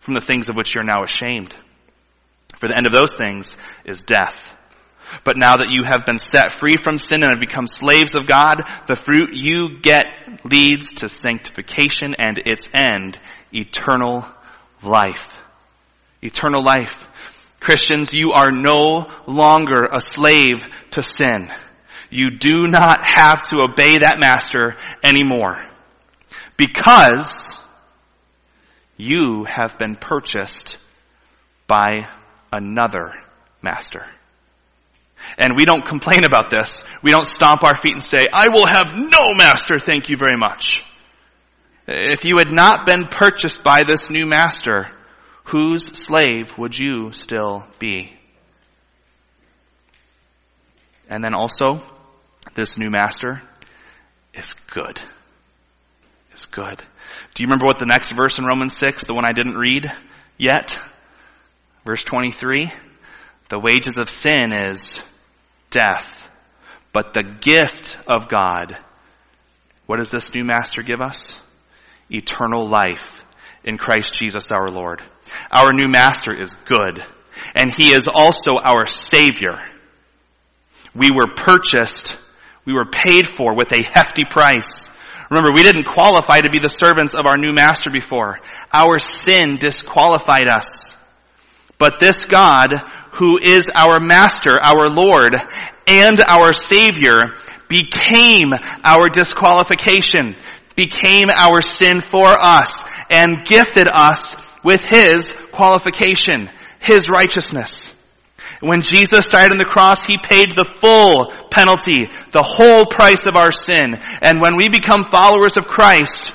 From 0.00 0.14
the 0.14 0.20
things 0.20 0.48
of 0.48 0.56
which 0.56 0.74
you're 0.74 0.82
now 0.82 1.04
ashamed. 1.04 1.54
For 2.58 2.66
the 2.66 2.76
end 2.76 2.88
of 2.88 2.92
those 2.92 3.14
things 3.14 3.56
is 3.84 4.02
death. 4.02 4.36
But 5.22 5.36
now 5.36 5.58
that 5.58 5.70
you 5.70 5.84
have 5.84 6.04
been 6.04 6.18
set 6.18 6.50
free 6.50 6.76
from 6.76 6.98
sin 6.98 7.22
and 7.22 7.30
have 7.30 7.40
become 7.40 7.68
slaves 7.68 8.16
of 8.16 8.26
God, 8.26 8.64
the 8.88 8.96
fruit 8.96 9.30
you 9.32 9.78
get 9.80 10.06
leads 10.44 10.94
to 10.94 11.08
sanctification 11.08 12.16
and 12.18 12.42
its 12.46 12.68
end, 12.72 13.16
eternal 13.54 14.26
life. 14.82 15.22
Eternal 16.20 16.64
life. 16.64 16.98
Christians, 17.60 18.12
you 18.12 18.32
are 18.32 18.50
no 18.50 19.06
longer 19.28 19.88
a 19.92 20.00
slave 20.00 20.64
to 20.90 21.02
sin. 21.04 21.52
You 22.10 22.30
do 22.30 22.66
not 22.66 23.04
have 23.04 23.42
to 23.48 23.62
obey 23.62 23.98
that 23.98 24.18
master 24.18 24.76
anymore. 25.02 25.62
Because 26.56 27.56
you 28.96 29.44
have 29.44 29.78
been 29.78 29.96
purchased 29.96 30.76
by 31.66 32.08
another 32.52 33.12
master. 33.62 34.06
And 35.36 35.54
we 35.56 35.64
don't 35.64 35.84
complain 35.84 36.24
about 36.24 36.50
this. 36.50 36.82
We 37.02 37.10
don't 37.10 37.26
stomp 37.26 37.62
our 37.64 37.80
feet 37.80 37.94
and 37.94 38.02
say, 38.02 38.28
I 38.32 38.48
will 38.48 38.66
have 38.66 38.92
no 38.94 39.34
master, 39.34 39.78
thank 39.78 40.08
you 40.08 40.16
very 40.16 40.36
much. 40.36 40.82
If 41.86 42.24
you 42.24 42.38
had 42.38 42.52
not 42.52 42.86
been 42.86 43.06
purchased 43.10 43.62
by 43.62 43.82
this 43.86 44.10
new 44.10 44.26
master, 44.26 44.90
whose 45.44 45.84
slave 46.04 46.50
would 46.58 46.78
you 46.78 47.12
still 47.12 47.66
be? 47.78 48.12
And 51.08 51.24
then 51.24 51.34
also, 51.34 51.80
this 52.58 52.76
new 52.76 52.90
master 52.90 53.40
is 54.34 54.52
good. 54.72 55.00
Is 56.34 56.46
good. 56.46 56.82
Do 57.34 57.42
you 57.42 57.46
remember 57.46 57.66
what 57.66 57.78
the 57.78 57.86
next 57.86 58.12
verse 58.14 58.38
in 58.38 58.44
Romans 58.44 58.76
6, 58.78 59.04
the 59.04 59.14
one 59.14 59.24
I 59.24 59.30
didn't 59.30 59.56
read 59.56 59.86
yet? 60.36 60.76
Verse 61.86 62.02
23. 62.02 62.72
The 63.48 63.60
wages 63.60 63.94
of 63.96 64.10
sin 64.10 64.52
is 64.52 64.98
death, 65.70 66.10
but 66.92 67.14
the 67.14 67.22
gift 67.22 67.96
of 68.08 68.28
God, 68.28 68.76
what 69.86 69.98
does 69.98 70.10
this 70.10 70.34
new 70.34 70.42
master 70.42 70.82
give 70.82 71.00
us? 71.00 71.32
Eternal 72.10 72.68
life 72.68 73.08
in 73.62 73.78
Christ 73.78 74.16
Jesus 74.20 74.48
our 74.50 74.68
Lord. 74.68 75.00
Our 75.52 75.72
new 75.72 75.88
master 75.88 76.34
is 76.36 76.56
good, 76.64 76.98
and 77.54 77.72
he 77.76 77.90
is 77.90 78.04
also 78.12 78.58
our 78.60 78.86
savior. 78.86 79.58
We 80.94 81.12
were 81.12 81.34
purchased, 81.36 82.16
we 82.68 82.74
were 82.74 82.84
paid 82.84 83.26
for 83.34 83.54
with 83.54 83.72
a 83.72 83.82
hefty 83.90 84.24
price. 84.28 84.86
Remember, 85.30 85.52
we 85.54 85.62
didn't 85.62 85.86
qualify 85.86 86.42
to 86.42 86.50
be 86.50 86.58
the 86.58 86.68
servants 86.68 87.14
of 87.14 87.24
our 87.24 87.38
new 87.38 87.54
master 87.54 87.88
before. 87.90 88.40
Our 88.70 88.98
sin 88.98 89.56
disqualified 89.56 90.48
us. 90.48 90.94
But 91.78 91.94
this 91.98 92.16
God 92.28 92.74
who 93.12 93.38
is 93.38 93.66
our 93.74 94.00
master, 94.00 94.60
our 94.60 94.90
Lord, 94.90 95.34
and 95.86 96.20
our 96.20 96.52
Savior, 96.52 97.22
became 97.68 98.52
our 98.84 99.08
disqualification, 99.08 100.36
became 100.76 101.30
our 101.34 101.62
sin 101.62 102.02
for 102.02 102.28
us, 102.28 102.70
and 103.08 103.46
gifted 103.46 103.88
us 103.88 104.36
with 104.62 104.82
His 104.90 105.32
qualification, 105.52 106.50
His 106.80 107.08
righteousness. 107.08 107.90
When 108.60 108.82
Jesus 108.82 109.24
died 109.26 109.52
on 109.52 109.58
the 109.58 109.64
cross, 109.64 110.04
He 110.04 110.18
paid 110.18 110.50
the 110.50 110.68
full 110.80 111.32
penalty, 111.50 112.08
the 112.32 112.42
whole 112.42 112.86
price 112.86 113.26
of 113.26 113.36
our 113.36 113.52
sin. 113.52 113.96
And 114.20 114.40
when 114.40 114.56
we 114.56 114.68
become 114.68 115.10
followers 115.10 115.56
of 115.56 115.64
Christ, 115.64 116.32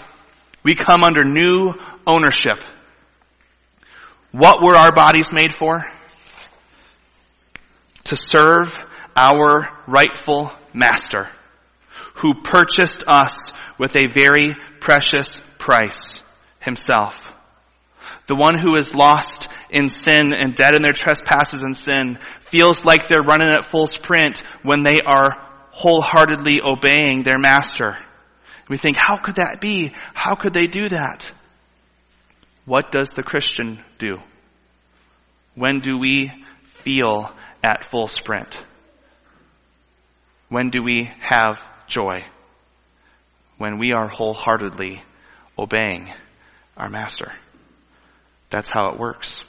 we 0.64 0.76
come 0.76 1.04
under 1.04 1.24
new 1.24 1.74
ownership. 2.08 2.64
What 4.32 4.64
were 4.64 4.76
our 4.76 4.94
bodies 4.94 5.28
made 5.32 5.54
for? 5.58 5.86
to 8.06 8.16
serve 8.16 8.76
our 9.16 9.70
rightful 9.88 10.52
master 10.74 11.30
who 12.16 12.42
purchased 12.44 13.04
us 13.08 13.50
with 13.78 13.96
a 13.96 14.08
very 14.14 14.56
precious 14.80 15.40
price 15.58 16.22
himself. 16.60 17.14
The 18.28 18.36
one 18.36 18.58
who 18.60 18.76
is 18.76 18.94
lost 18.94 19.48
in 19.74 19.90
sin 19.90 20.34
and 20.34 20.56
dead 20.56 20.76
in 20.76 20.84
their 20.84 20.94
trespasses 20.94 21.64
and 21.64 21.76
sin 21.76 22.20
feels 22.50 22.80
like 22.86 23.08
they're 23.08 23.24
running 23.24 23.50
at 23.50 23.66
full 23.66 23.88
sprint 23.88 24.44
when 24.62 24.84
they 24.84 25.02
are 25.06 25.30
wholeheartedly 25.72 26.62
obeying 26.62 27.24
their 27.24 27.40
master. 27.40 27.98
We 28.70 28.78
think, 28.78 28.96
how 28.96 29.18
could 29.18 29.36
that 29.36 29.60
be? 29.60 29.92
How 30.14 30.36
could 30.36 30.54
they 30.54 30.68
do 30.68 30.88
that? 30.90 31.30
What 32.66 32.92
does 32.92 33.10
the 33.10 33.24
Christian 33.24 33.84
do? 33.98 34.20
When 35.56 35.80
do 35.80 35.98
we 35.98 36.32
feel 36.84 37.34
at 37.64 37.84
full 37.86 38.08
sprint? 38.08 38.56
When 40.50 40.70
do 40.70 40.84
we 40.84 41.12
have 41.20 41.58
joy? 41.88 42.24
When 43.58 43.80
we 43.80 43.92
are 43.94 44.08
wholeheartedly 44.08 45.04
obeying 45.58 46.14
our 46.78 46.90
master. 46.90 47.34
That's 48.50 48.70
how 48.72 48.92
it 48.92 49.00
works. 49.00 49.42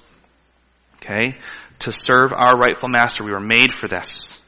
Okay? 1.04 1.36
To 1.80 1.92
serve 1.92 2.32
our 2.32 2.56
rightful 2.58 2.88
master, 2.88 3.24
we 3.24 3.32
were 3.32 3.40
made 3.40 3.72
for 3.72 3.88
this. 3.88 4.38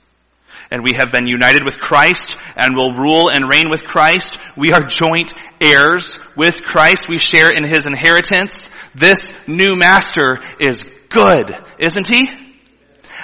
And 0.70 0.82
we 0.82 0.94
have 0.94 1.12
been 1.12 1.26
united 1.26 1.64
with 1.64 1.78
Christ 1.78 2.34
and 2.56 2.74
will 2.74 2.94
rule 2.94 3.30
and 3.30 3.44
reign 3.48 3.70
with 3.70 3.84
Christ. 3.84 4.38
We 4.56 4.72
are 4.72 4.82
joint 4.82 5.32
heirs 5.60 6.18
with 6.36 6.56
Christ. 6.64 7.04
We 7.08 7.18
share 7.18 7.50
in 7.50 7.62
his 7.62 7.86
inheritance. 7.86 8.54
This 8.94 9.18
new 9.46 9.76
master 9.76 10.38
is 10.58 10.82
good, 11.08 11.56
isn't 11.78 12.08
he? 12.08 12.26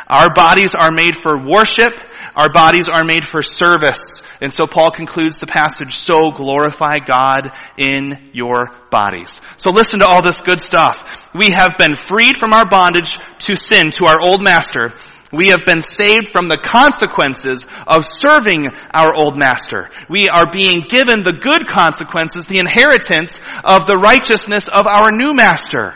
Our 0.06 0.32
bodies 0.34 0.74
are 0.76 0.92
made 0.92 1.16
for 1.22 1.44
worship. 1.44 1.92
Our 2.36 2.50
bodies 2.50 2.86
are 2.92 3.04
made 3.04 3.26
for 3.26 3.42
service. 3.42 4.22
And 4.40 4.52
so 4.52 4.66
Paul 4.66 4.90
concludes 4.90 5.38
the 5.38 5.46
passage, 5.46 5.94
so 5.94 6.30
glorify 6.32 6.98
God 6.98 7.50
in 7.76 8.30
your 8.32 8.70
bodies. 8.90 9.32
So 9.56 9.70
listen 9.70 10.00
to 10.00 10.06
all 10.06 10.22
this 10.22 10.38
good 10.38 10.60
stuff. 10.60 11.21
We 11.34 11.50
have 11.50 11.74
been 11.78 11.94
freed 12.08 12.36
from 12.36 12.52
our 12.52 12.68
bondage 12.68 13.16
to 13.40 13.56
sin, 13.56 13.90
to 13.92 14.06
our 14.06 14.20
old 14.20 14.42
master. 14.42 14.92
We 15.32 15.48
have 15.48 15.64
been 15.64 15.80
saved 15.80 16.30
from 16.30 16.48
the 16.48 16.58
consequences 16.58 17.64
of 17.87 18.04
serving 18.06 18.68
our 18.92 19.16
old 19.16 19.38
master. 19.38 19.88
We 20.10 20.28
are 20.28 20.50
being 20.50 20.85
given 20.88 21.22
the 21.22 21.33
good 21.33 21.66
consequences, 21.68 22.44
the 22.44 22.58
inheritance 22.58 23.33
of 23.64 23.87
the 23.87 23.96
righteousness 23.96 24.68
of 24.68 24.87
our 24.87 25.10
new 25.10 25.33
master 25.33 25.94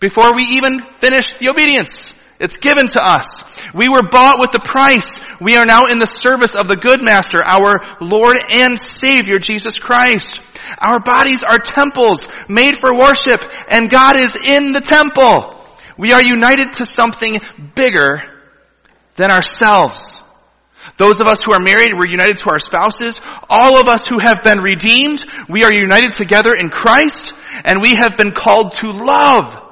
before 0.00 0.34
we 0.34 0.44
even 0.44 0.80
finish 0.98 1.28
the 1.38 1.50
obedience. 1.50 2.12
It's 2.40 2.56
given 2.56 2.88
to 2.88 3.00
us. 3.00 3.26
We 3.74 3.88
were 3.88 4.08
bought 4.10 4.40
with 4.40 4.52
the 4.52 4.64
price. 4.64 5.08
We 5.40 5.56
are 5.56 5.66
now 5.66 5.84
in 5.88 5.98
the 5.98 6.06
service 6.06 6.54
of 6.56 6.68
the 6.68 6.76
good 6.76 7.02
master, 7.02 7.38
our 7.44 7.80
Lord 8.00 8.36
and 8.50 8.78
Savior, 8.78 9.38
Jesus 9.38 9.76
Christ. 9.76 10.40
Our 10.78 11.00
bodies 11.00 11.40
are 11.46 11.58
temples 11.58 12.20
made 12.48 12.78
for 12.80 12.96
worship 12.96 13.40
and 13.68 13.90
God 13.90 14.16
is 14.18 14.36
in 14.36 14.72
the 14.72 14.80
temple. 14.80 15.60
We 15.98 16.12
are 16.12 16.22
united 16.22 16.72
to 16.74 16.86
something 16.86 17.40
bigger 17.74 18.22
than 19.16 19.30
ourselves. 19.30 20.22
Those 20.96 21.16
of 21.20 21.28
us 21.28 21.40
who 21.44 21.52
are 21.52 21.64
married, 21.64 21.90
we're 21.96 22.10
united 22.10 22.38
to 22.38 22.50
our 22.50 22.58
spouses. 22.58 23.18
All 23.48 23.80
of 23.80 23.88
us 23.88 24.06
who 24.06 24.18
have 24.20 24.42
been 24.44 24.58
redeemed, 24.58 25.24
we 25.48 25.64
are 25.64 25.72
united 25.72 26.12
together 26.12 26.52
in 26.54 26.68
Christ. 26.68 27.32
And 27.64 27.80
we 27.80 27.94
have 27.96 28.16
been 28.16 28.32
called 28.32 28.72
to 28.74 28.90
love. 28.90 29.62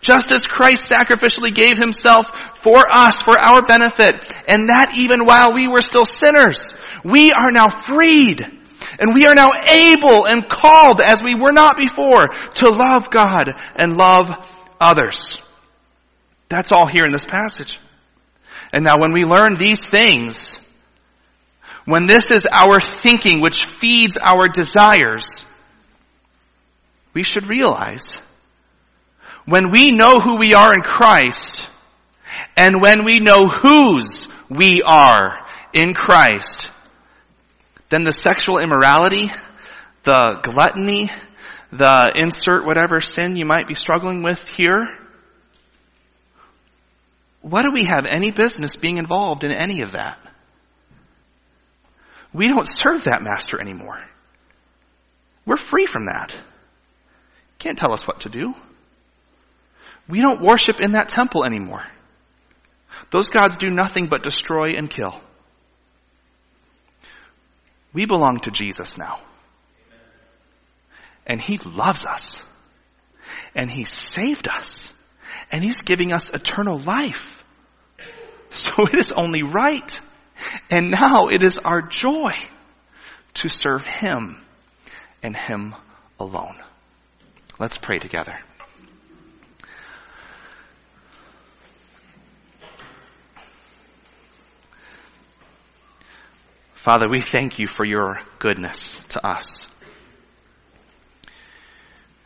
Just 0.00 0.30
as 0.32 0.40
Christ 0.40 0.88
sacrificially 0.88 1.54
gave 1.54 1.78
himself 1.78 2.26
for 2.62 2.82
us, 2.90 3.18
for 3.24 3.38
our 3.38 3.66
benefit. 3.66 4.14
And 4.48 4.68
that 4.68 4.94
even 4.96 5.24
while 5.24 5.54
we 5.54 5.68
were 5.68 5.80
still 5.80 6.04
sinners. 6.04 6.64
We 7.04 7.32
are 7.32 7.50
now 7.50 7.68
freed. 7.68 8.57
And 8.98 9.14
we 9.14 9.26
are 9.26 9.34
now 9.34 9.50
able 9.66 10.26
and 10.26 10.48
called 10.48 11.00
as 11.00 11.20
we 11.22 11.34
were 11.34 11.52
not 11.52 11.76
before 11.76 12.28
to 12.54 12.70
love 12.70 13.10
God 13.10 13.50
and 13.76 13.96
love 13.96 14.26
others. 14.80 15.36
That's 16.48 16.72
all 16.72 16.86
here 16.86 17.04
in 17.04 17.12
this 17.12 17.26
passage. 17.26 17.78
And 18.72 18.84
now 18.84 18.98
when 18.98 19.12
we 19.12 19.24
learn 19.24 19.56
these 19.56 19.80
things, 19.90 20.58
when 21.84 22.06
this 22.06 22.24
is 22.30 22.42
our 22.50 22.78
thinking 23.02 23.40
which 23.40 23.64
feeds 23.80 24.16
our 24.20 24.48
desires, 24.48 25.46
we 27.14 27.22
should 27.22 27.48
realize 27.48 28.18
when 29.46 29.70
we 29.70 29.90
know 29.90 30.18
who 30.18 30.36
we 30.36 30.52
are 30.52 30.74
in 30.74 30.82
Christ 30.82 31.68
and 32.56 32.82
when 32.82 33.04
we 33.04 33.20
know 33.20 33.46
whose 33.46 34.28
we 34.50 34.82
are 34.82 35.38
in 35.72 35.94
Christ, 35.94 36.68
then 37.88 38.04
the 38.04 38.12
sexual 38.12 38.58
immorality, 38.58 39.30
the 40.04 40.40
gluttony, 40.42 41.10
the 41.70 42.12
insert 42.14 42.64
whatever 42.64 43.00
sin 43.00 43.36
you 43.36 43.44
might 43.44 43.66
be 43.66 43.74
struggling 43.74 44.22
with 44.22 44.40
here, 44.56 44.86
what 47.40 47.62
do 47.62 47.70
we 47.72 47.84
have 47.84 48.06
any 48.06 48.30
business 48.30 48.76
being 48.76 48.98
involved 48.98 49.44
in 49.44 49.52
any 49.52 49.82
of 49.82 49.92
that? 49.92 50.18
We 52.32 52.48
don't 52.48 52.66
serve 52.66 53.04
that 53.04 53.22
master 53.22 53.60
anymore. 53.60 54.00
We're 55.46 55.56
free 55.56 55.86
from 55.86 56.06
that. 56.06 56.34
Can't 57.58 57.78
tell 57.78 57.92
us 57.92 58.06
what 58.06 58.20
to 58.20 58.28
do. 58.28 58.54
We 60.08 60.20
don't 60.20 60.40
worship 60.40 60.76
in 60.80 60.92
that 60.92 61.08
temple 61.08 61.44
anymore. 61.44 61.84
Those 63.10 63.28
gods 63.28 63.56
do 63.56 63.70
nothing 63.70 64.08
but 64.08 64.22
destroy 64.22 64.72
and 64.72 64.90
kill. 64.90 65.20
We 67.92 68.06
belong 68.06 68.40
to 68.40 68.50
Jesus 68.50 68.96
now. 68.96 69.20
And 71.26 71.40
He 71.40 71.58
loves 71.64 72.06
us. 72.06 72.40
And 73.54 73.70
He 73.70 73.84
saved 73.84 74.48
us. 74.48 74.92
And 75.50 75.62
He's 75.62 75.80
giving 75.80 76.12
us 76.12 76.30
eternal 76.30 76.82
life. 76.82 77.36
So 78.50 78.72
it 78.78 78.98
is 78.98 79.12
only 79.12 79.42
right. 79.42 80.00
And 80.70 80.90
now 80.90 81.26
it 81.26 81.42
is 81.42 81.58
our 81.58 81.82
joy 81.82 82.32
to 83.34 83.48
serve 83.48 83.86
Him 83.86 84.40
and 85.22 85.36
Him 85.36 85.74
alone. 86.18 86.56
Let's 87.58 87.76
pray 87.76 87.98
together. 87.98 88.38
Father, 96.82 97.08
we 97.10 97.20
thank 97.20 97.58
you 97.58 97.66
for 97.66 97.84
your 97.84 98.20
goodness 98.38 98.96
to 99.08 99.26
us. 99.26 99.66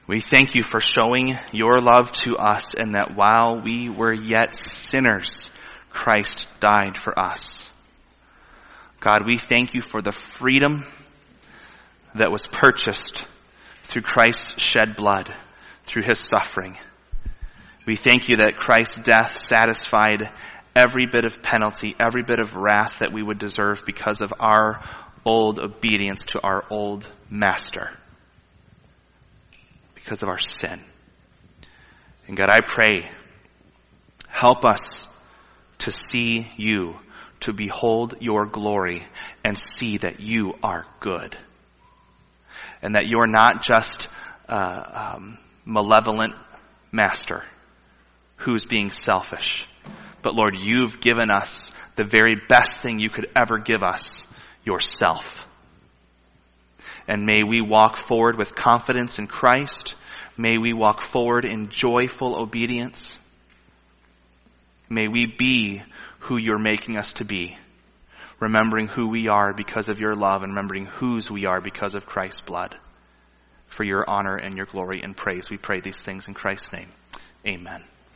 We 0.07 0.21
thank 0.21 0.55
you 0.55 0.63
for 0.63 0.79
showing 0.79 1.39
your 1.53 1.81
love 1.81 2.13
to 2.25 2.37
us 2.37 2.75
and 2.75 2.95
that 2.95 3.17
while 3.17 3.63
we 3.65 3.89
were 3.89 4.13
yet 4.13 4.55
sinners, 4.55 5.49
Christ 5.89 6.47
died 6.61 6.99
for 7.03 7.19
us. 7.19 7.71
God, 9.01 9.27
we 9.27 9.39
thank 9.39 9.73
you 9.73 9.81
for 9.81 10.03
the 10.03 10.17
freedom 10.39 10.85
that 12.15 12.31
was 12.31 12.47
purchased 12.47 13.25
through 13.85 14.03
Christ's 14.03 14.63
shed 14.63 14.97
blood, 14.97 15.35
through 15.87 16.03
his 16.03 16.19
suffering. 16.19 16.77
We 17.87 17.97
thank 17.97 18.29
you 18.29 18.37
that 18.37 18.59
Christ's 18.59 18.97
death 18.97 19.39
satisfied 19.39 20.31
every 20.75 21.07
bit 21.07 21.25
of 21.25 21.43
penalty, 21.43 21.95
every 22.01 22.23
bit 22.23 22.41
of 22.41 22.55
wrath 22.55 22.95
that 23.01 23.13
we 23.13 23.23
would 23.23 23.39
deserve 23.39 23.83
because 23.85 24.21
of 24.21 24.33
our 24.39 24.83
old 25.25 25.59
obedience 25.59 26.25
to 26.27 26.41
our 26.41 26.65
old 26.71 27.09
master, 27.31 27.91
because 29.95 30.23
of 30.23 30.29
our 30.29 30.39
sin. 30.39 30.81
And 32.27 32.37
God, 32.37 32.51
I 32.51 32.61
pray, 32.61 33.11
help 34.29 34.65
us 34.65 35.07
to 35.79 35.91
see 35.91 36.51
you, 36.57 36.95
to 37.41 37.53
behold 37.53 38.15
your 38.21 38.47
glory, 38.47 39.07
and 39.45 39.59
see 39.59 39.99
that 39.99 40.21
you 40.21 40.55
are 40.63 40.87
good. 41.01 41.37
And 42.81 42.97
that 42.97 43.07
you're 43.07 43.27
not 43.27 43.65
just 43.65 44.09
a 44.49 45.15
um, 45.15 45.39
malevolent 45.65 46.35
master 46.91 47.45
who's 48.43 48.65
being 48.65 48.91
selfish 48.91 49.67
but 50.23 50.37
Lord, 50.37 50.57
you've 50.59 51.01
given 51.01 51.31
us 51.31 51.71
the 51.97 52.05
very 52.05 52.37
best 52.49 52.81
thing 52.81 52.99
you 52.99 53.11
could 53.11 53.29
ever 53.37 53.59
give 53.59 53.83
us, 53.83 54.25
yourself. 54.65 55.25
And 57.09 57.27
may 57.27 57.43
we 57.43 57.61
walk 57.61 58.07
forward 58.07 58.39
with 58.39 58.55
confidence 58.55 59.19
in 59.19 59.27
Christ. 59.27 59.97
May 60.37 60.57
we 60.57 60.73
walk 60.73 61.03
forward 61.03 61.45
in 61.45 61.69
joyful 61.69 62.37
obedience. 62.37 63.19
May 64.89 65.09
we 65.09 65.27
be 65.27 65.83
who 66.21 66.37
you're 66.37 66.59
making 66.59 66.97
us 66.97 67.15
to 67.15 67.25
be, 67.25 67.59
remembering 68.39 68.87
who 68.87 69.09
we 69.09 69.27
are 69.27 69.53
because 69.53 69.89
of 69.89 69.99
your 69.99 70.15
love 70.15 70.45
and 70.45 70.53
remembering 70.53 70.87
whose 70.87 71.31
we 71.31 71.47
are 71.47 71.61
because 71.61 71.95
of 71.95 72.07
Christ's 72.07 72.43
blood. 72.43 72.77
For 73.67 73.85
your 73.85 74.09
honor 74.09 74.37
and 74.37 74.57
your 74.57 74.67
glory 74.67 75.03
and 75.03 75.17
praise, 75.17 75.51
we 75.51 75.57
pray 75.57 75.81
these 75.81 76.01
things 76.01 76.29
in 76.29 76.35
Christ's 76.35 76.73
name. 76.73 76.91
Amen. 77.47 77.83